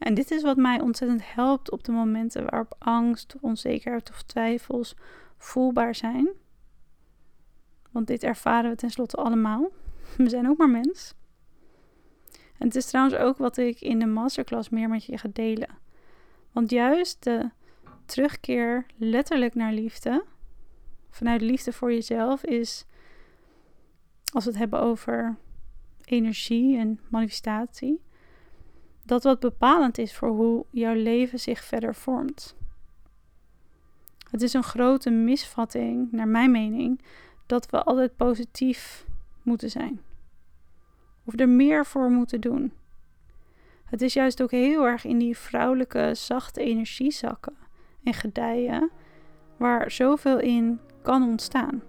En 0.01 0.13
dit 0.13 0.31
is 0.31 0.41
wat 0.41 0.57
mij 0.57 0.79
ontzettend 0.79 1.33
helpt 1.33 1.71
op 1.71 1.83
de 1.83 1.91
momenten 1.91 2.49
waarop 2.49 2.75
angst, 2.77 3.35
onzekerheid 3.41 4.09
of 4.09 4.21
twijfels 4.21 4.95
voelbaar 5.37 5.95
zijn. 5.95 6.29
Want 7.91 8.07
dit 8.07 8.23
ervaren 8.23 8.69
we 8.69 8.75
tenslotte 8.75 9.17
allemaal. 9.17 9.69
We 10.17 10.29
zijn 10.29 10.49
ook 10.49 10.57
maar 10.57 10.69
mens. 10.69 11.13
En 12.31 12.67
het 12.67 12.75
is 12.75 12.85
trouwens 12.85 13.17
ook 13.17 13.37
wat 13.37 13.57
ik 13.57 13.81
in 13.81 13.99
de 13.99 14.05
masterclass 14.05 14.69
meer 14.69 14.89
met 14.89 15.05
je 15.05 15.17
ga 15.17 15.29
delen. 15.33 15.77
Want 16.51 16.69
juist 16.69 17.23
de 17.23 17.49
terugkeer 18.05 18.85
letterlijk 18.97 19.55
naar 19.55 19.73
liefde, 19.73 20.23
vanuit 21.09 21.41
liefde 21.41 21.73
voor 21.73 21.93
jezelf, 21.93 22.43
is 22.43 22.85
als 24.33 24.43
we 24.43 24.49
het 24.49 24.59
hebben 24.59 24.79
over 24.79 25.37
energie 26.05 26.77
en 26.77 26.99
manifestatie, 27.09 28.01
dat 29.11 29.23
wat 29.23 29.39
bepalend 29.39 29.97
is 29.97 30.15
voor 30.15 30.29
hoe 30.29 30.65
jouw 30.69 30.93
leven 30.93 31.39
zich 31.39 31.63
verder 31.63 31.95
vormt. 31.95 32.55
Het 34.29 34.41
is 34.41 34.53
een 34.53 34.63
grote 34.63 35.09
misvatting, 35.09 36.11
naar 36.11 36.27
mijn 36.27 36.51
mening, 36.51 37.01
dat 37.45 37.69
we 37.69 37.83
altijd 37.83 38.15
positief 38.15 39.05
moeten 39.41 39.69
zijn. 39.69 40.01
Of 41.23 41.39
er 41.39 41.49
meer 41.49 41.85
voor 41.85 42.09
moeten 42.09 42.41
doen. 42.41 42.73
Het 43.85 44.01
is 44.01 44.13
juist 44.13 44.41
ook 44.41 44.51
heel 44.51 44.85
erg 44.85 45.05
in 45.05 45.17
die 45.17 45.37
vrouwelijke, 45.37 46.11
zachte 46.15 46.61
energie 46.61 47.11
zakken 47.11 47.55
en 48.03 48.13
gedijen, 48.13 48.89
waar 49.57 49.91
zoveel 49.91 50.39
in 50.39 50.79
kan 51.01 51.23
ontstaan. 51.23 51.81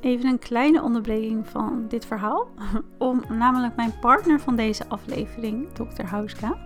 Even 0.00 0.28
een 0.28 0.38
kleine 0.38 0.82
onderbreking 0.82 1.46
van 1.46 1.84
dit 1.88 2.06
verhaal. 2.06 2.48
Om 2.98 3.22
namelijk 3.28 3.76
mijn 3.76 3.98
partner 4.00 4.40
van 4.40 4.56
deze 4.56 4.88
aflevering, 4.88 5.68
Dr. 5.72 6.04
Hauska, 6.04 6.58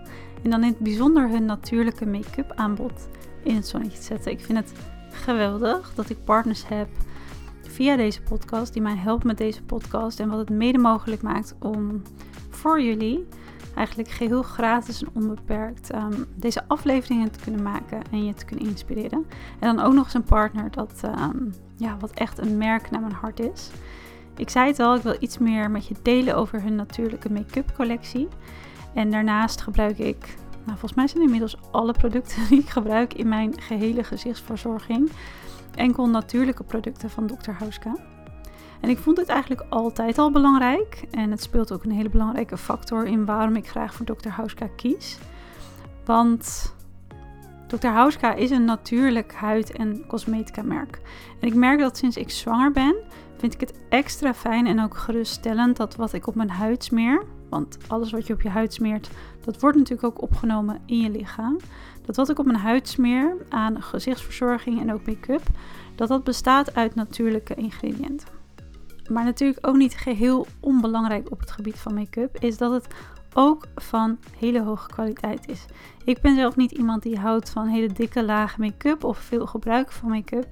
en 0.43 0.49
dan 0.49 0.63
in 0.63 0.69
het 0.69 0.79
bijzonder 0.79 1.29
hun 1.29 1.45
natuurlijke 1.45 2.05
make-up 2.05 2.51
aanbod 2.55 3.07
in 3.43 3.55
het 3.55 3.67
zonnetje 3.67 3.97
te 3.97 4.03
zetten. 4.03 4.31
Ik 4.31 4.39
vind 4.39 4.57
het 4.57 4.73
geweldig 5.11 5.93
dat 5.95 6.09
ik 6.09 6.23
partners 6.23 6.67
heb 6.67 6.87
via 7.61 7.95
deze 7.95 8.21
podcast 8.21 8.73
die 8.73 8.81
mij 8.81 8.95
helpen 8.95 9.27
met 9.27 9.37
deze 9.37 9.63
podcast 9.63 10.19
en 10.19 10.29
wat 10.29 10.39
het 10.39 10.49
mede 10.49 10.77
mogelijk 10.77 11.21
maakt 11.21 11.55
om 11.59 12.01
voor 12.49 12.81
jullie 12.81 13.27
eigenlijk 13.75 14.09
geheel 14.09 14.43
gratis 14.43 15.03
en 15.03 15.09
onbeperkt 15.13 15.95
um, 15.95 16.25
deze 16.35 16.63
afleveringen 16.67 17.31
te 17.31 17.39
kunnen 17.39 17.63
maken 17.63 18.01
en 18.11 18.25
je 18.25 18.33
te 18.33 18.45
kunnen 18.45 18.65
inspireren. 18.65 19.25
En 19.59 19.75
dan 19.75 19.85
ook 19.85 19.93
nog 19.93 20.05
eens 20.05 20.13
een 20.13 20.23
partner 20.23 20.71
dat, 20.71 21.01
um, 21.05 21.53
ja, 21.77 21.97
wat 21.99 22.11
echt 22.11 22.37
een 22.37 22.57
merk 22.57 22.91
naar 22.91 23.01
mijn 23.01 23.13
hart 23.13 23.39
is. 23.39 23.69
Ik 24.35 24.49
zei 24.49 24.67
het 24.67 24.79
al, 24.79 24.95
ik 24.95 25.01
wil 25.01 25.15
iets 25.19 25.37
meer 25.37 25.71
met 25.71 25.87
je 25.87 25.95
delen 26.01 26.35
over 26.35 26.61
hun 26.61 26.75
natuurlijke 26.75 27.31
make-up 27.31 27.73
collectie. 27.75 28.27
En 28.93 29.11
daarnaast 29.11 29.61
gebruik 29.61 29.97
ik, 29.97 30.35
nou 30.51 30.77
volgens 30.77 30.93
mij 30.93 31.07
zijn 31.07 31.23
inmiddels 31.23 31.57
alle 31.71 31.93
producten 31.93 32.41
die 32.49 32.59
ik 32.59 32.69
gebruik 32.69 33.13
in 33.13 33.27
mijn 33.27 33.61
gehele 33.61 34.03
gezichtsverzorging. 34.03 35.11
Enkel 35.75 36.09
natuurlijke 36.09 36.63
producten 36.63 37.09
van 37.09 37.27
Dr. 37.27 37.51
Hauska. 37.51 38.12
En 38.83 38.89
ik 38.89 38.97
vond 38.97 39.17
dit 39.17 39.27
eigenlijk 39.27 39.63
altijd 39.69 40.17
al 40.17 40.31
belangrijk. 40.31 41.03
En 41.11 41.31
het 41.31 41.41
speelt 41.41 41.71
ook 41.71 41.83
een 41.83 41.91
hele 41.91 42.09
belangrijke 42.09 42.57
factor 42.57 43.05
in 43.05 43.25
waarom 43.25 43.55
ik 43.55 43.69
graag 43.69 43.93
voor 43.93 44.05
Dr. 44.05 44.27
Hauska 44.27 44.67
kies. 44.75 45.17
Want 46.05 46.73
Dr. 47.67 47.87
Hauska 47.87 48.33
is 48.33 48.49
een 48.49 48.65
natuurlijk 48.65 49.33
huid- 49.33 49.71
en 49.71 50.05
cosmetica 50.07 50.61
merk. 50.61 51.01
En 51.39 51.47
ik 51.47 51.53
merk 51.53 51.79
dat 51.79 51.97
sinds 51.97 52.17
ik 52.17 52.29
zwanger 52.29 52.71
ben, 52.71 52.95
vind 53.37 53.53
ik 53.53 53.59
het 53.59 53.73
extra 53.89 54.33
fijn 54.33 54.67
en 54.67 54.83
ook 54.83 54.97
geruststellend 54.97 55.77
dat 55.77 55.95
wat 55.95 56.13
ik 56.13 56.27
op 56.27 56.35
mijn 56.35 56.49
huid 56.49 56.83
smeer, 56.83 57.23
want 57.49 57.77
alles 57.87 58.11
wat 58.11 58.27
je 58.27 58.33
op 58.33 58.41
je 58.41 58.49
huid 58.49 58.73
smeert, 58.73 59.09
dat 59.45 59.59
wordt 59.59 59.77
natuurlijk 59.77 60.07
ook 60.07 60.21
opgenomen 60.21 60.81
in 60.85 60.99
je 60.99 61.09
lichaam. 61.09 61.57
Dat 62.05 62.15
wat 62.15 62.29
ik 62.29 62.39
op 62.39 62.45
mijn 62.45 62.57
huid 62.57 62.87
smeer 62.87 63.35
aan 63.49 63.81
gezichtsverzorging 63.81 64.79
en 64.79 64.93
ook 64.93 65.05
make-up, 65.05 65.43
dat 65.95 66.07
dat 66.07 66.23
bestaat 66.23 66.75
uit 66.75 66.95
natuurlijke 66.95 67.55
ingrediënten. 67.55 68.41
Maar 69.09 69.23
natuurlijk 69.23 69.67
ook 69.67 69.75
niet 69.75 69.95
geheel 69.95 70.47
onbelangrijk 70.59 71.31
op 71.31 71.39
het 71.39 71.51
gebied 71.51 71.79
van 71.79 71.93
make-up 71.93 72.37
is 72.39 72.57
dat 72.57 72.71
het 72.71 72.87
ook 73.33 73.65
van 73.75 74.17
hele 74.37 74.61
hoge 74.61 74.87
kwaliteit 74.87 75.47
is. 75.47 75.65
Ik 76.03 76.21
ben 76.21 76.35
zelf 76.35 76.55
niet 76.55 76.71
iemand 76.71 77.03
die 77.03 77.19
houdt 77.19 77.49
van 77.49 77.67
hele 77.67 77.93
dikke 77.93 78.23
lage 78.23 78.59
make-up 78.59 79.03
of 79.03 79.17
veel 79.17 79.45
gebruik 79.45 79.91
van 79.91 80.09
make-up. 80.09 80.47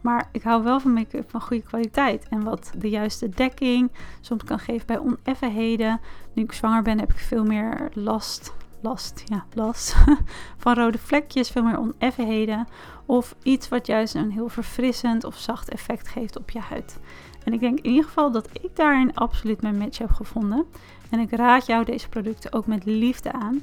Maar 0.00 0.28
ik 0.32 0.42
hou 0.42 0.62
wel 0.62 0.80
van 0.80 0.92
make-up 0.92 1.30
van 1.30 1.40
goede 1.40 1.62
kwaliteit. 1.62 2.26
En 2.28 2.42
wat 2.42 2.72
de 2.78 2.88
juiste 2.88 3.28
dekking 3.28 3.90
soms 4.20 4.44
kan 4.44 4.58
geven 4.58 4.86
bij 4.86 4.98
oneffenheden. 4.98 6.00
Nu 6.32 6.42
ik 6.42 6.52
zwanger 6.52 6.82
ben, 6.82 6.98
heb 6.98 7.10
ik 7.10 7.18
veel 7.18 7.44
meer 7.44 7.90
last. 7.92 8.52
Last, 8.80 9.22
ja, 9.24 9.44
last. 9.52 9.96
van 10.62 10.74
rode 10.74 10.98
vlekjes, 10.98 11.50
veel 11.50 11.62
meer 11.62 11.78
oneffenheden. 11.78 12.66
Of 13.12 13.34
iets 13.42 13.68
wat 13.68 13.86
juist 13.86 14.14
een 14.14 14.30
heel 14.30 14.48
verfrissend 14.48 15.24
of 15.24 15.38
zacht 15.38 15.68
effect 15.68 16.08
geeft 16.08 16.38
op 16.38 16.50
je 16.50 16.58
huid. 16.58 16.98
En 17.44 17.52
ik 17.52 17.60
denk 17.60 17.78
in 17.78 17.90
ieder 17.90 18.04
geval 18.04 18.30
dat 18.30 18.48
ik 18.52 18.76
daarin 18.76 19.14
absoluut 19.14 19.62
mijn 19.62 19.78
match 19.78 19.98
heb 19.98 20.10
gevonden. 20.10 20.64
En 21.10 21.18
ik 21.18 21.30
raad 21.30 21.66
jou 21.66 21.84
deze 21.84 22.08
producten 22.08 22.52
ook 22.52 22.66
met 22.66 22.84
liefde 22.84 23.32
aan. 23.32 23.62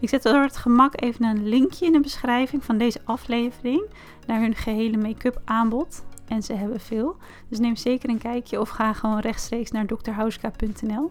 Ik 0.00 0.08
zet 0.08 0.22
door 0.22 0.42
het 0.42 0.56
gemak 0.56 1.02
even 1.02 1.24
een 1.24 1.48
linkje 1.48 1.86
in 1.86 1.92
de 1.92 2.00
beschrijving 2.00 2.64
van 2.64 2.78
deze 2.78 3.00
aflevering 3.04 3.82
naar 4.26 4.40
hun 4.40 4.54
gehele 4.54 4.96
make-up 4.96 5.40
aanbod. 5.44 6.04
En 6.28 6.42
ze 6.42 6.52
hebben 6.52 6.80
veel. 6.80 7.16
Dus 7.48 7.58
neem 7.58 7.76
zeker 7.76 8.08
een 8.08 8.18
kijkje 8.18 8.60
of 8.60 8.68
ga 8.68 8.92
gewoon 8.92 9.18
rechtstreeks 9.18 9.70
naar 9.70 9.86
drhauska.nl. 9.86 11.10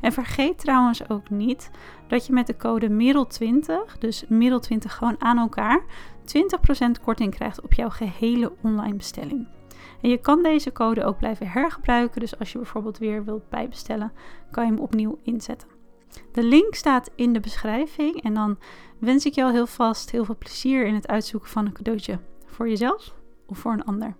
En 0.00 0.12
vergeet 0.12 0.58
trouwens 0.58 1.08
ook 1.10 1.30
niet 1.30 1.70
dat 2.06 2.26
je 2.26 2.32
met 2.32 2.46
de 2.46 2.56
code 2.56 2.88
MEREL20, 2.88 3.98
dus 3.98 4.24
MEREL20 4.24 4.78
gewoon 4.78 5.16
aan 5.18 5.38
elkaar, 5.38 5.82
20% 6.36 7.02
korting 7.04 7.34
krijgt 7.34 7.60
op 7.60 7.72
jouw 7.72 7.90
gehele 7.90 8.52
online 8.62 8.96
bestelling. 8.96 9.48
En 10.02 10.08
je 10.08 10.18
kan 10.18 10.42
deze 10.42 10.72
code 10.72 11.04
ook 11.04 11.18
blijven 11.18 11.48
hergebruiken. 11.48 12.20
Dus 12.20 12.38
als 12.38 12.52
je 12.52 12.58
bijvoorbeeld 12.58 12.98
weer 12.98 13.24
wilt 13.24 13.48
bijbestellen, 13.48 14.12
kan 14.50 14.64
je 14.64 14.70
hem 14.70 14.80
opnieuw 14.80 15.18
inzetten. 15.22 15.68
De 16.32 16.42
link 16.42 16.74
staat 16.74 17.10
in 17.14 17.32
de 17.32 17.40
beschrijving. 17.40 18.22
En 18.22 18.34
dan 18.34 18.58
wens 18.98 19.26
ik 19.26 19.32
jou 19.32 19.52
heel 19.52 19.66
vast 19.66 20.10
heel 20.10 20.24
veel 20.24 20.38
plezier 20.38 20.86
in 20.86 20.94
het 20.94 21.08
uitzoeken 21.08 21.50
van 21.50 21.66
een 21.66 21.72
cadeautje 21.72 22.18
voor 22.46 22.68
jezelf 22.68 23.14
of 23.46 23.58
voor 23.58 23.72
een 23.72 23.84
ander. 23.84 24.16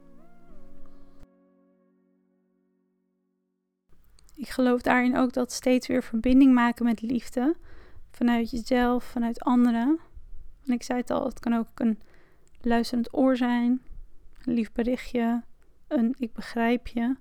Ik 4.35 4.49
geloof 4.49 4.81
daarin 4.81 5.17
ook 5.17 5.33
dat 5.33 5.53
steeds 5.53 5.87
weer 5.87 6.03
verbinding 6.03 6.55
maken 6.55 6.85
met 6.85 7.03
liefde. 7.03 7.57
Vanuit 8.11 8.50
jezelf, 8.50 9.05
vanuit 9.05 9.41
anderen. 9.41 9.99
En 10.68 10.75
ik 10.75 10.82
zei 10.82 10.98
het 10.98 11.10
al, 11.10 11.25
het 11.25 11.40
kan 11.40 11.52
ook 11.54 11.68
een 11.75 12.00
luisterend 12.60 13.14
oor 13.14 13.37
zijn, 13.37 13.82
een 14.44 14.52
lief 14.54 14.72
berichtje, 14.72 15.42
een 15.87 16.14
ik 16.18 16.32
begrijp 16.32 16.87
je, 16.87 17.16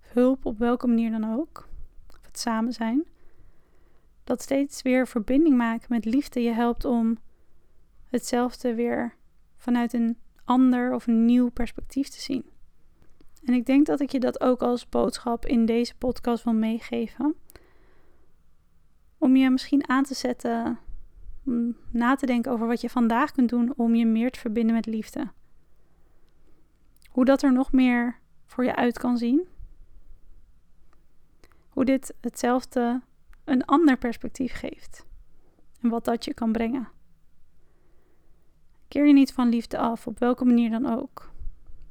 hulp 0.00 0.44
op 0.46 0.58
welke 0.58 0.86
manier 0.86 1.10
dan 1.10 1.32
ook, 1.34 1.68
of 2.08 2.26
het 2.26 2.38
samen 2.38 2.72
zijn. 2.72 3.04
Dat 4.24 4.42
steeds 4.42 4.82
weer 4.82 5.08
verbinding 5.08 5.56
maken 5.56 5.86
met 5.88 6.04
liefde 6.04 6.42
je 6.42 6.52
helpt 6.52 6.84
om 6.84 7.18
hetzelfde 8.08 8.74
weer 8.74 9.14
vanuit 9.56 9.92
een 9.92 10.18
ander 10.44 10.94
of 10.94 11.06
een 11.06 11.24
nieuw 11.24 11.48
perspectief 11.48 12.08
te 12.08 12.20
zien. 12.20 12.44
En 13.44 13.54
ik 13.54 13.66
denk 13.66 13.86
dat 13.86 14.00
ik 14.00 14.10
je 14.10 14.20
dat 14.20 14.40
ook 14.40 14.62
als 14.62 14.88
boodschap 14.88 15.46
in 15.46 15.66
deze 15.66 15.94
podcast 15.94 16.44
wil 16.44 16.52
meegeven. 16.52 17.34
Om 19.18 19.36
je 19.36 19.50
misschien 19.50 19.88
aan 19.88 20.04
te 20.04 20.14
zetten, 20.14 20.78
om 21.46 21.76
na 21.90 22.14
te 22.14 22.26
denken 22.26 22.52
over 22.52 22.66
wat 22.66 22.80
je 22.80 22.90
vandaag 22.90 23.32
kunt 23.32 23.48
doen 23.48 23.72
om 23.76 23.94
je 23.94 24.06
meer 24.06 24.30
te 24.30 24.40
verbinden 24.40 24.74
met 24.74 24.86
liefde. 24.86 25.30
Hoe 27.10 27.24
dat 27.24 27.42
er 27.42 27.52
nog 27.52 27.72
meer 27.72 28.18
voor 28.44 28.64
je 28.64 28.76
uit 28.76 28.98
kan 28.98 29.18
zien. 29.18 29.46
Hoe 31.68 31.84
dit 31.84 32.14
hetzelfde 32.20 33.02
een 33.44 33.64
ander 33.64 33.96
perspectief 33.96 34.52
geeft. 34.52 35.06
En 35.80 35.88
wat 35.88 36.04
dat 36.04 36.24
je 36.24 36.34
kan 36.34 36.52
brengen. 36.52 36.88
Keer 38.88 39.06
je 39.06 39.12
niet 39.12 39.32
van 39.32 39.48
liefde 39.48 39.78
af, 39.78 40.06
op 40.06 40.18
welke 40.18 40.44
manier 40.44 40.70
dan 40.70 40.86
ook. 40.86 41.30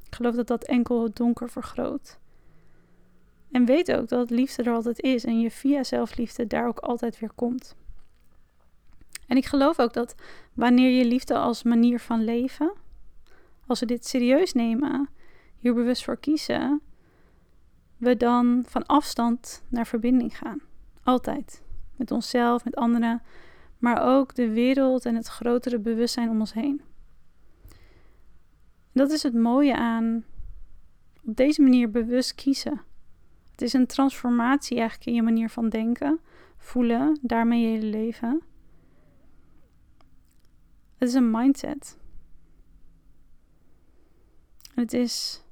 Ik 0.06 0.16
geloof 0.16 0.36
dat 0.36 0.48
dat 0.48 0.64
enkel 0.64 1.04
het 1.04 1.16
donker 1.16 1.50
vergroot. 1.50 2.20
En 3.52 3.66
weet 3.66 3.92
ook 3.92 4.08
dat 4.08 4.30
liefde 4.30 4.64
er 4.64 4.74
altijd 4.74 5.02
is 5.02 5.26
en 5.26 5.40
je 5.40 5.52
via 5.52 5.84
zelfliefde 5.84 6.48
daar 6.48 6.68
ook 6.68 6.80
altijd 6.80 7.20
weer 7.20 7.32
komt. 7.36 7.76
En 9.27 9.38
ik 9.38 9.46
geloof 9.46 9.79
ook 9.79 9.94
dat 9.94 10.15
wanneer 10.53 10.89
je 10.89 11.05
liefde 11.05 11.38
als 11.38 11.63
manier 11.63 12.00
van 12.00 12.24
leven, 12.24 12.74
als 13.67 13.79
we 13.79 13.86
dit 13.86 14.05
serieus 14.05 14.53
nemen, 14.53 15.10
hier 15.58 15.74
bewust 15.74 16.03
voor 16.03 16.17
kiezen, 16.17 16.82
we 17.98 18.17
dan 18.17 18.63
van 18.67 18.86
afstand 18.86 19.63
naar 19.67 19.88
verbinding 19.88 20.38
gaan. 20.38 20.62
Altijd. 21.03 21.63
Met 21.96 22.12
onszelf, 22.12 22.63
met 22.63 22.75
anderen, 22.75 23.22
maar 23.77 24.17
ook 24.17 24.36
de 24.36 24.50
wereld 24.50 25.05
en 25.05 25.15
het 25.15 25.27
grotere 25.27 25.79
bewustzijn 25.79 26.29
om 26.29 26.39
ons 26.39 26.53
heen. 26.53 26.82
Dat 28.91 29.12
is 29.12 29.24
het 29.24 29.34
mooie 29.34 29.75
aan 29.75 30.25
op 31.24 31.36
deze 31.36 31.62
manier 31.62 31.91
bewust 31.91 32.36
kiezen. 32.36 32.82
Het 33.51 33.62
is 33.62 33.74
een 33.74 33.88
transformatie 33.88 34.77
eigenlijk 34.77 35.08
in 35.08 35.15
je 35.15 35.22
manier 35.22 35.50
van 35.50 35.70
denken, 35.70 36.20
voelen, 36.58 37.20
daarmee 37.22 37.62
je 37.62 37.67
hele 37.67 37.86
leven. 37.86 38.41
Het 41.06 41.14
is 41.14 41.20
een 41.20 41.32
mindset. 41.32 41.98
Het 44.74 44.94
is 44.94 45.44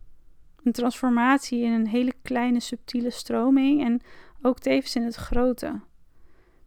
een 0.64 0.72
transformatie 0.72 1.64
in 1.64 1.72
een 1.72 1.88
hele 1.88 2.14
kleine 2.22 2.60
subtiele 2.60 3.10
stroming 3.10 3.84
en 3.84 4.02
ook 4.42 4.60
tevens 4.60 4.96
in 4.96 5.04
het 5.04 5.16
grote. 5.16 5.80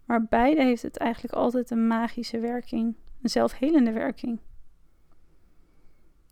Maar 0.05 0.25
beide 0.25 0.62
heeft 0.62 0.83
het 0.83 0.97
eigenlijk 0.97 1.35
altijd 1.35 1.71
een 1.71 1.87
magische 1.87 2.38
werking, 2.38 2.95
een 3.23 3.31
zelfhelende 3.31 3.92
werking. 3.92 4.40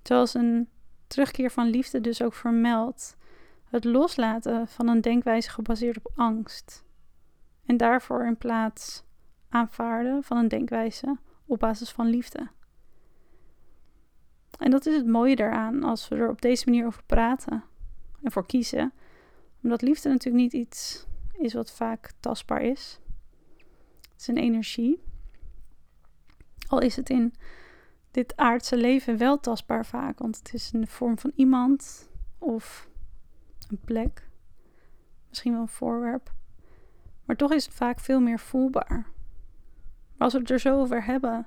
Zoals 0.02 0.34
een 0.34 0.68
terugkeer 1.06 1.50
van 1.50 1.66
liefde 1.66 2.00
dus 2.00 2.22
ook 2.22 2.34
vermeldt, 2.34 3.16
het 3.64 3.84
loslaten 3.84 4.68
van 4.68 4.88
een 4.88 5.00
denkwijze 5.00 5.50
gebaseerd 5.50 5.96
op 5.96 6.12
angst. 6.14 6.84
En 7.66 7.76
daarvoor 7.76 8.26
in 8.26 8.36
plaats 8.36 9.04
aanvaarden 9.48 10.22
van 10.22 10.36
een 10.36 10.48
denkwijze 10.48 11.16
op 11.46 11.58
basis 11.58 11.90
van 11.90 12.06
liefde. 12.06 12.48
En 14.58 14.70
dat 14.70 14.86
is 14.86 14.96
het 14.96 15.06
mooie 15.06 15.36
daaraan 15.36 15.82
als 15.82 16.08
we 16.08 16.16
er 16.16 16.28
op 16.28 16.40
deze 16.40 16.64
manier 16.70 16.86
over 16.86 17.02
praten 17.06 17.64
en 18.22 18.32
voor 18.32 18.46
kiezen. 18.46 18.92
Omdat 19.62 19.82
liefde 19.82 20.08
natuurlijk 20.08 20.42
niet 20.42 20.52
iets 20.52 21.06
is 21.32 21.54
wat 21.54 21.72
vaak 21.72 22.12
tastbaar 22.20 22.62
is. 22.62 23.00
Het 24.12 24.20
is 24.20 24.26
een 24.26 24.38
energie. 24.38 25.02
Al 26.68 26.80
is 26.80 26.96
het 26.96 27.10
in 27.10 27.34
dit 28.10 28.36
aardse 28.36 28.76
leven 28.76 29.18
wel 29.18 29.40
tastbaar 29.40 29.86
vaak, 29.86 30.18
want 30.18 30.36
het 30.36 30.54
is 30.54 30.72
in 30.72 30.80
de 30.80 30.86
vorm 30.86 31.18
van 31.18 31.32
iemand 31.34 32.08
of 32.38 32.88
een 33.68 33.80
plek, 33.84 34.28
misschien 35.28 35.52
wel 35.52 35.60
een 35.60 35.68
voorwerp. 35.68 36.32
Maar 37.24 37.36
toch 37.36 37.52
is 37.52 37.64
het 37.64 37.74
vaak 37.74 38.00
veel 38.00 38.20
meer 38.20 38.38
voelbaar. 38.38 39.06
Maar 40.16 40.24
als 40.26 40.32
we 40.32 40.38
het 40.38 40.50
er 40.50 40.60
zo 40.60 40.80
over 40.80 41.04
hebben, 41.04 41.46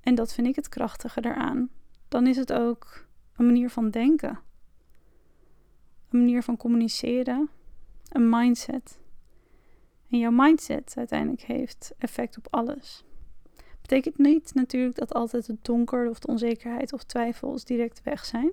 en 0.00 0.14
dat 0.14 0.34
vind 0.34 0.46
ik 0.46 0.56
het 0.56 0.68
krachtige 0.68 1.20
daaraan, 1.20 1.70
dan 2.08 2.26
is 2.26 2.36
het 2.36 2.52
ook 2.52 3.06
een 3.36 3.46
manier 3.46 3.70
van 3.70 3.90
denken. 3.90 4.38
Een 6.10 6.18
manier 6.18 6.42
van 6.42 6.56
communiceren, 6.56 7.48
een 8.08 8.28
mindset. 8.28 8.98
En 10.10 10.18
jouw 10.18 10.30
mindset 10.30 10.94
uiteindelijk 10.96 11.42
heeft 11.42 11.94
effect 11.98 12.38
op 12.38 12.46
alles. 12.50 13.04
Betekent 13.80 14.18
niet 14.18 14.54
natuurlijk 14.54 14.96
dat 14.96 15.14
altijd 15.14 15.46
het 15.46 15.64
donker 15.64 16.08
of 16.08 16.18
de 16.18 16.26
onzekerheid 16.26 16.92
of 16.92 17.02
twijfels 17.02 17.64
direct 17.64 18.02
weg 18.02 18.24
zijn. 18.24 18.52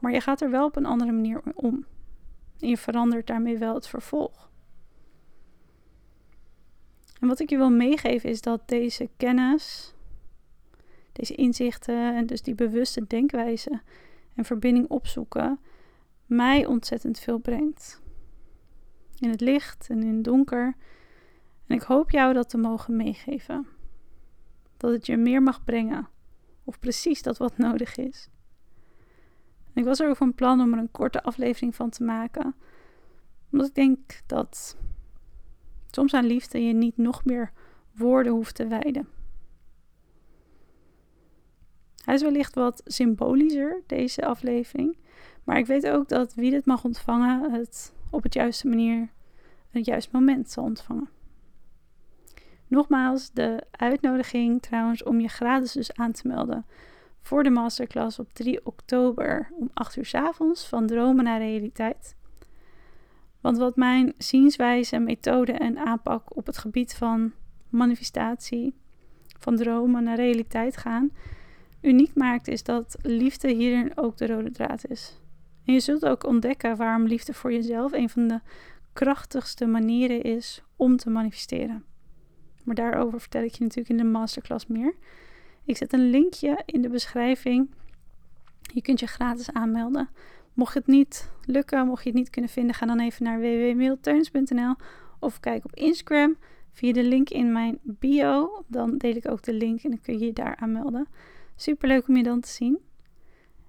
Maar 0.00 0.12
je 0.12 0.20
gaat 0.20 0.40
er 0.40 0.50
wel 0.50 0.66
op 0.66 0.76
een 0.76 0.86
andere 0.86 1.12
manier 1.12 1.42
om. 1.54 1.86
En 2.60 2.68
je 2.68 2.76
verandert 2.76 3.26
daarmee 3.26 3.58
wel 3.58 3.74
het 3.74 3.88
vervolg. 3.88 4.50
En 7.20 7.28
wat 7.28 7.40
ik 7.40 7.50
je 7.50 7.56
wil 7.56 7.70
meegeven 7.70 8.30
is 8.30 8.40
dat 8.40 8.68
deze 8.68 9.08
kennis, 9.16 9.94
deze 11.12 11.34
inzichten 11.34 12.14
en 12.14 12.26
dus 12.26 12.42
die 12.42 12.54
bewuste 12.54 13.06
denkwijze 13.06 13.80
en 14.34 14.44
verbinding 14.44 14.88
opzoeken, 14.88 15.58
mij 16.26 16.66
ontzettend 16.66 17.18
veel 17.18 17.38
brengt. 17.38 18.00
In 19.18 19.30
het 19.30 19.40
licht 19.40 19.86
en 19.90 20.02
in 20.02 20.14
het 20.14 20.24
donker. 20.24 20.76
En 21.66 21.76
ik 21.76 21.82
hoop 21.82 22.10
jou 22.10 22.32
dat 22.32 22.48
te 22.48 22.58
mogen 22.58 22.96
meegeven. 22.96 23.66
Dat 24.76 24.90
het 24.90 25.06
je 25.06 25.16
meer 25.16 25.42
mag 25.42 25.64
brengen. 25.64 26.08
Of 26.64 26.78
precies 26.78 27.22
dat 27.22 27.36
wat 27.36 27.58
nodig 27.58 27.96
is. 27.96 28.28
Ik 29.74 29.84
was 29.84 30.00
er 30.00 30.08
ook 30.08 30.16
van 30.16 30.34
plan 30.34 30.60
om 30.60 30.72
er 30.72 30.78
een 30.78 30.90
korte 30.90 31.22
aflevering 31.22 31.74
van 31.74 31.90
te 31.90 32.02
maken. 32.02 32.54
Omdat 33.50 33.68
ik 33.68 33.74
denk 33.74 34.20
dat 34.26 34.76
soms 35.90 36.14
aan 36.14 36.26
liefde 36.26 36.66
je 36.66 36.72
niet 36.72 36.96
nog 36.96 37.24
meer 37.24 37.52
woorden 37.92 38.32
hoeft 38.32 38.54
te 38.54 38.66
wijden. 38.66 39.08
Hij 42.04 42.14
is 42.14 42.22
wellicht 42.22 42.54
wat 42.54 42.82
symbolischer, 42.84 43.82
deze 43.86 44.26
aflevering. 44.26 44.96
Maar 45.44 45.58
ik 45.58 45.66
weet 45.66 45.88
ook 45.88 46.08
dat 46.08 46.34
wie 46.34 46.50
dit 46.50 46.66
mag 46.66 46.84
ontvangen, 46.84 47.52
het 47.52 47.94
op 48.10 48.22
het 48.22 48.34
juiste 48.34 48.68
manier, 48.68 49.08
het 49.70 49.86
juiste 49.86 50.10
moment 50.12 50.50
zal 50.50 50.64
ontvangen. 50.64 51.08
Nogmaals, 52.66 53.30
de 53.32 53.62
uitnodiging 53.70 54.62
trouwens 54.62 55.02
om 55.02 55.20
je 55.20 55.28
gratis 55.28 55.72
dus 55.72 55.92
aan 55.92 56.12
te 56.12 56.28
melden 56.28 56.66
voor 57.20 57.42
de 57.42 57.50
masterclass 57.50 58.18
op 58.18 58.32
3 58.32 58.66
oktober 58.66 59.50
om 59.52 59.70
8 59.74 59.96
uur 59.96 60.04
s 60.04 60.14
avonds 60.14 60.68
van 60.68 60.86
dromen 60.86 61.24
naar 61.24 61.38
realiteit. 61.38 62.15
Want 63.46 63.58
wat 63.58 63.76
mijn 63.76 64.14
zienswijze, 64.18 64.98
methode 64.98 65.52
en 65.52 65.78
aanpak 65.78 66.36
op 66.36 66.46
het 66.46 66.58
gebied 66.58 66.94
van 66.94 67.32
manifestatie, 67.68 68.74
van 69.38 69.56
dromen 69.56 70.04
naar 70.04 70.16
realiteit 70.16 70.76
gaan, 70.76 71.10
uniek 71.80 72.14
maakt, 72.14 72.48
is 72.48 72.62
dat 72.62 72.96
liefde 73.02 73.52
hierin 73.52 73.92
ook 73.94 74.16
de 74.16 74.26
rode 74.26 74.50
draad 74.50 74.88
is. 74.88 75.20
En 75.64 75.72
je 75.72 75.80
zult 75.80 76.06
ook 76.06 76.26
ontdekken 76.26 76.76
waarom 76.76 77.06
liefde 77.06 77.34
voor 77.34 77.52
jezelf 77.52 77.92
een 77.92 78.08
van 78.08 78.28
de 78.28 78.40
krachtigste 78.92 79.66
manieren 79.66 80.22
is 80.22 80.62
om 80.76 80.96
te 80.96 81.10
manifesteren. 81.10 81.84
Maar 82.64 82.74
daarover 82.74 83.20
vertel 83.20 83.42
ik 83.42 83.54
je 83.54 83.62
natuurlijk 83.62 83.88
in 83.88 83.96
de 83.96 84.10
masterclass 84.10 84.66
meer. 84.66 84.94
Ik 85.64 85.76
zet 85.76 85.92
een 85.92 86.10
linkje 86.10 86.62
in 86.64 86.82
de 86.82 86.88
beschrijving. 86.88 87.70
Je 88.60 88.82
kunt 88.82 89.00
je 89.00 89.06
gratis 89.06 89.52
aanmelden. 89.52 90.08
Mocht 90.56 90.74
het 90.74 90.86
niet 90.86 91.30
lukken, 91.44 91.86
mocht 91.86 92.02
je 92.02 92.08
het 92.08 92.18
niet 92.18 92.30
kunnen 92.30 92.50
vinden, 92.50 92.74
ga 92.74 92.86
dan 92.86 93.00
even 93.00 93.24
naar 93.24 93.40
www.mailturns.nl 93.40 94.74
of 95.18 95.40
kijk 95.40 95.64
op 95.64 95.74
Instagram 95.74 96.36
via 96.72 96.92
de 96.92 97.02
link 97.02 97.30
in 97.30 97.52
mijn 97.52 97.78
bio. 97.82 98.64
Dan 98.66 98.96
deel 98.96 99.16
ik 99.16 99.30
ook 99.30 99.42
de 99.42 99.52
link 99.52 99.82
en 99.82 99.90
dan 99.90 100.00
kun 100.00 100.18
je 100.18 100.24
je 100.24 100.32
daar 100.32 100.56
aanmelden. 100.56 101.08
Super 101.56 101.88
leuk 101.88 102.08
om 102.08 102.16
je 102.16 102.22
dan 102.22 102.40
te 102.40 102.48
zien. 102.48 102.78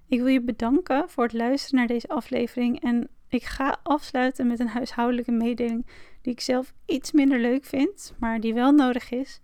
Ik 0.06 0.18
wil 0.18 0.26
je 0.26 0.40
bedanken 0.40 1.08
voor 1.08 1.24
het 1.24 1.32
luisteren 1.32 1.78
naar 1.78 1.86
deze 1.86 2.08
aflevering 2.08 2.80
en 2.82 3.08
ik 3.28 3.42
ga 3.42 3.80
afsluiten 3.82 4.46
met 4.46 4.60
een 4.60 4.68
huishoudelijke 4.68 5.32
mededeling 5.32 5.86
die 6.22 6.32
ik 6.32 6.40
zelf 6.40 6.74
iets 6.86 7.12
minder 7.12 7.40
leuk 7.40 7.64
vind, 7.64 8.14
maar 8.18 8.40
die 8.40 8.54
wel 8.54 8.72
nodig 8.72 9.10
is. 9.10 9.40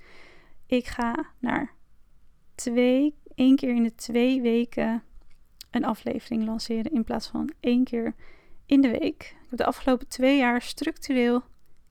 Ik 0.67 0.87
ga 0.87 1.27
naar 1.39 1.75
twee, 2.55 3.15
één 3.35 3.57
keer 3.57 3.75
in 3.75 3.83
de 3.83 3.95
twee 3.95 4.43
weken 4.43 5.03
een 5.75 5.85
aflevering 5.85 6.45
lanceren 6.45 6.93
in 6.93 7.05
plaats 7.05 7.27
van 7.27 7.51
één 7.61 7.85
keer 7.85 8.15
in 8.67 8.81
de 8.81 8.91
week. 8.91 9.03
Ik 9.03 9.37
heb 9.49 9.59
de 9.59 9.67
afgelopen 9.67 10.09
twee 10.09 10.39
jaar 10.39 10.63
structureel 10.63 11.43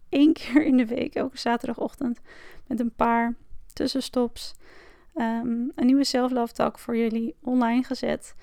één 0.10 0.34
keer 0.40 0.66
in 0.66 0.78
de 0.78 0.86
week, 0.86 1.16
elke 1.16 1.38
zaterdagochtend, 1.38 2.20
met 2.68 2.80
een 2.80 2.94
paar 2.96 3.36
tussenstops, 3.74 4.54
um, 5.16 5.72
een 5.76 5.86
nieuwe 5.86 6.04
self-love 6.04 6.72
voor 6.74 6.98
jullie 6.98 7.36
online 7.42 7.84
gezet. 7.84 8.36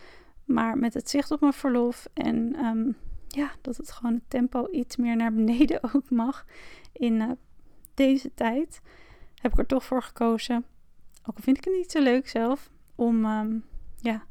Maar 0.45 0.79
met 0.79 0.95
het 0.95 1.11
zicht 1.11 1.31
op 1.31 1.41
mijn 1.41 1.53
verlof 1.53 2.09
en 2.15 2.65
um, 2.65 2.97
ja, 3.29 3.51
dat 3.61 3.77
het 3.77 3.91
gewoon 3.91 4.15
het 4.15 4.31
tempo 4.31 4.69
iets 4.71 4.97
meer 4.97 5.17
naar 5.17 5.33
beneden 5.33 5.81
ook 5.95 6.11
mag 6.11 6.47
in 6.93 7.15
uh, 7.15 7.31
deze 7.95 8.35
tijd, 8.35 8.81
heb 9.35 9.53
ik 9.53 9.59
er 9.59 9.67
toch 9.67 9.85
voor 9.85 10.03
gekozen. 10.03 10.65
Ook 11.25 11.37
al 11.37 11.43
vind 11.43 11.57
ik 11.57 11.65
het 11.65 11.75
niet 11.75 11.91
zo 11.91 12.01
leuk 12.03 12.29
zelf, 12.29 12.71
om 12.95 13.25
um, 13.25 13.65
ja, 13.97 14.25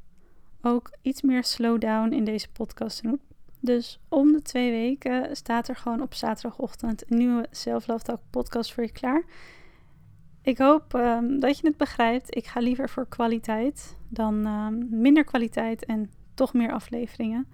ook 0.62 0.92
iets 1.02 1.22
meer 1.22 1.44
slowdown 1.44 2.12
in 2.12 2.24
deze 2.24 2.50
podcast 2.50 3.04
doen. 3.04 3.20
Dus 3.60 4.00
om 4.10 4.32
de 4.32 4.42
twee 4.42 4.72
weken 4.72 5.36
staat 5.36 5.68
er 5.68 5.76
gewoon 5.76 6.02
op 6.02 6.14
zaterdagochtend 6.14 7.12
een 7.12 7.18
nieuwe 7.18 7.48
Self 7.52 7.86
Talk 7.86 8.22
podcast 8.30 8.74
voor 8.74 8.84
je 8.84 8.92
klaar. 8.92 9.24
Ik 10.42 10.58
hoop 10.58 10.94
um, 10.94 11.40
dat 11.40 11.60
je 11.60 11.68
het 11.68 11.78
begrijpt. 11.78 12.36
Ik 12.36 12.46
ga 12.46 12.60
liever 12.60 12.90
voor 12.90 13.08
kwaliteit 13.08 13.98
dan 14.08 14.48
um, 14.48 14.88
minder 14.90 15.24
kwaliteit 15.24 15.86
en 15.86 16.12
toch 16.34 16.54
meer 16.54 16.72
afleveringen. 16.72 17.48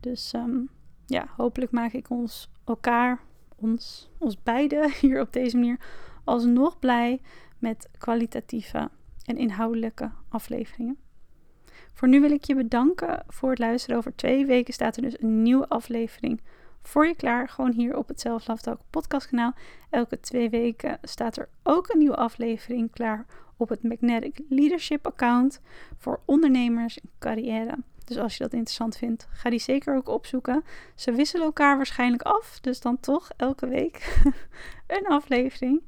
Dus 0.00 0.32
um, 0.32 0.68
ja, 1.06 1.28
hopelijk 1.36 1.70
maak 1.70 1.92
ik 1.92 2.10
ons 2.10 2.50
elkaar, 2.64 3.20
ons, 3.56 4.10
ons 4.18 4.42
beiden 4.42 4.90
hier 5.00 5.20
op 5.20 5.32
deze 5.32 5.56
manier 5.56 5.80
alsnog 6.24 6.78
blij 6.78 7.20
met 7.58 7.88
kwalitatieve 7.98 8.90
en 9.24 9.36
inhoudelijke 9.36 10.10
afleveringen. 10.28 10.98
Voor 11.98 12.08
nu 12.08 12.20
wil 12.20 12.30
ik 12.30 12.44
je 12.44 12.54
bedanken 12.54 13.24
voor 13.28 13.50
het 13.50 13.58
luisteren. 13.58 13.96
Over 13.96 14.16
twee 14.16 14.46
weken 14.46 14.74
staat 14.74 14.96
er 14.96 15.02
dus 15.02 15.20
een 15.20 15.42
nieuwe 15.42 15.68
aflevering 15.68 16.40
voor 16.82 17.06
je 17.06 17.14
klaar. 17.14 17.48
Gewoon 17.48 17.72
hier 17.72 17.96
op 17.96 18.08
het 18.08 18.20
Self 18.20 18.46
podcastkanaal. 18.90 19.54
Elke 19.90 20.20
twee 20.20 20.50
weken 20.50 20.98
staat 21.02 21.36
er 21.36 21.48
ook 21.62 21.88
een 21.88 21.98
nieuwe 21.98 22.16
aflevering 22.16 22.90
klaar 22.90 23.26
op 23.56 23.68
het 23.68 23.82
Magnetic 23.82 24.40
Leadership 24.48 25.06
account 25.06 25.60
voor 25.96 26.20
ondernemers 26.24 27.00
en 27.00 27.10
carrière. 27.18 27.74
Dus 28.04 28.18
als 28.18 28.36
je 28.36 28.42
dat 28.42 28.52
interessant 28.52 28.96
vindt, 28.96 29.28
ga 29.30 29.50
die 29.50 29.58
zeker 29.58 29.96
ook 29.96 30.08
opzoeken. 30.08 30.64
Ze 30.94 31.12
wisselen 31.12 31.46
elkaar 31.46 31.76
waarschijnlijk 31.76 32.22
af, 32.22 32.58
dus 32.60 32.80
dan 32.80 33.00
toch 33.00 33.30
elke 33.36 33.66
week 33.66 34.22
een 34.86 35.06
aflevering. 35.06 35.82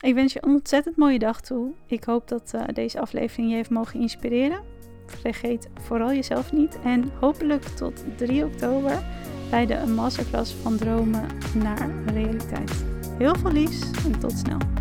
Ik 0.00 0.14
wens 0.14 0.32
je 0.32 0.42
een 0.42 0.50
ontzettend 0.50 0.96
mooie 0.96 1.18
dag 1.18 1.40
toe. 1.40 1.72
Ik 1.86 2.04
hoop 2.04 2.28
dat 2.28 2.52
uh, 2.54 2.62
deze 2.72 3.00
aflevering 3.00 3.48
je 3.48 3.54
heeft 3.54 3.70
mogen 3.70 4.00
inspireren. 4.00 4.78
Vergeet 5.20 5.68
vooral 5.80 6.12
jezelf 6.12 6.52
niet. 6.52 6.78
En 6.84 7.10
hopelijk 7.20 7.64
tot 7.64 8.04
3 8.16 8.44
oktober 8.44 9.02
bij 9.50 9.66
de 9.66 9.86
masterclass 9.86 10.52
van 10.62 10.76
dromen 10.76 11.26
naar 11.54 11.90
realiteit. 12.06 12.84
Heel 13.18 13.34
veel 13.34 13.52
liefs 13.52 13.90
en 14.04 14.18
tot 14.18 14.38
snel. 14.38 14.79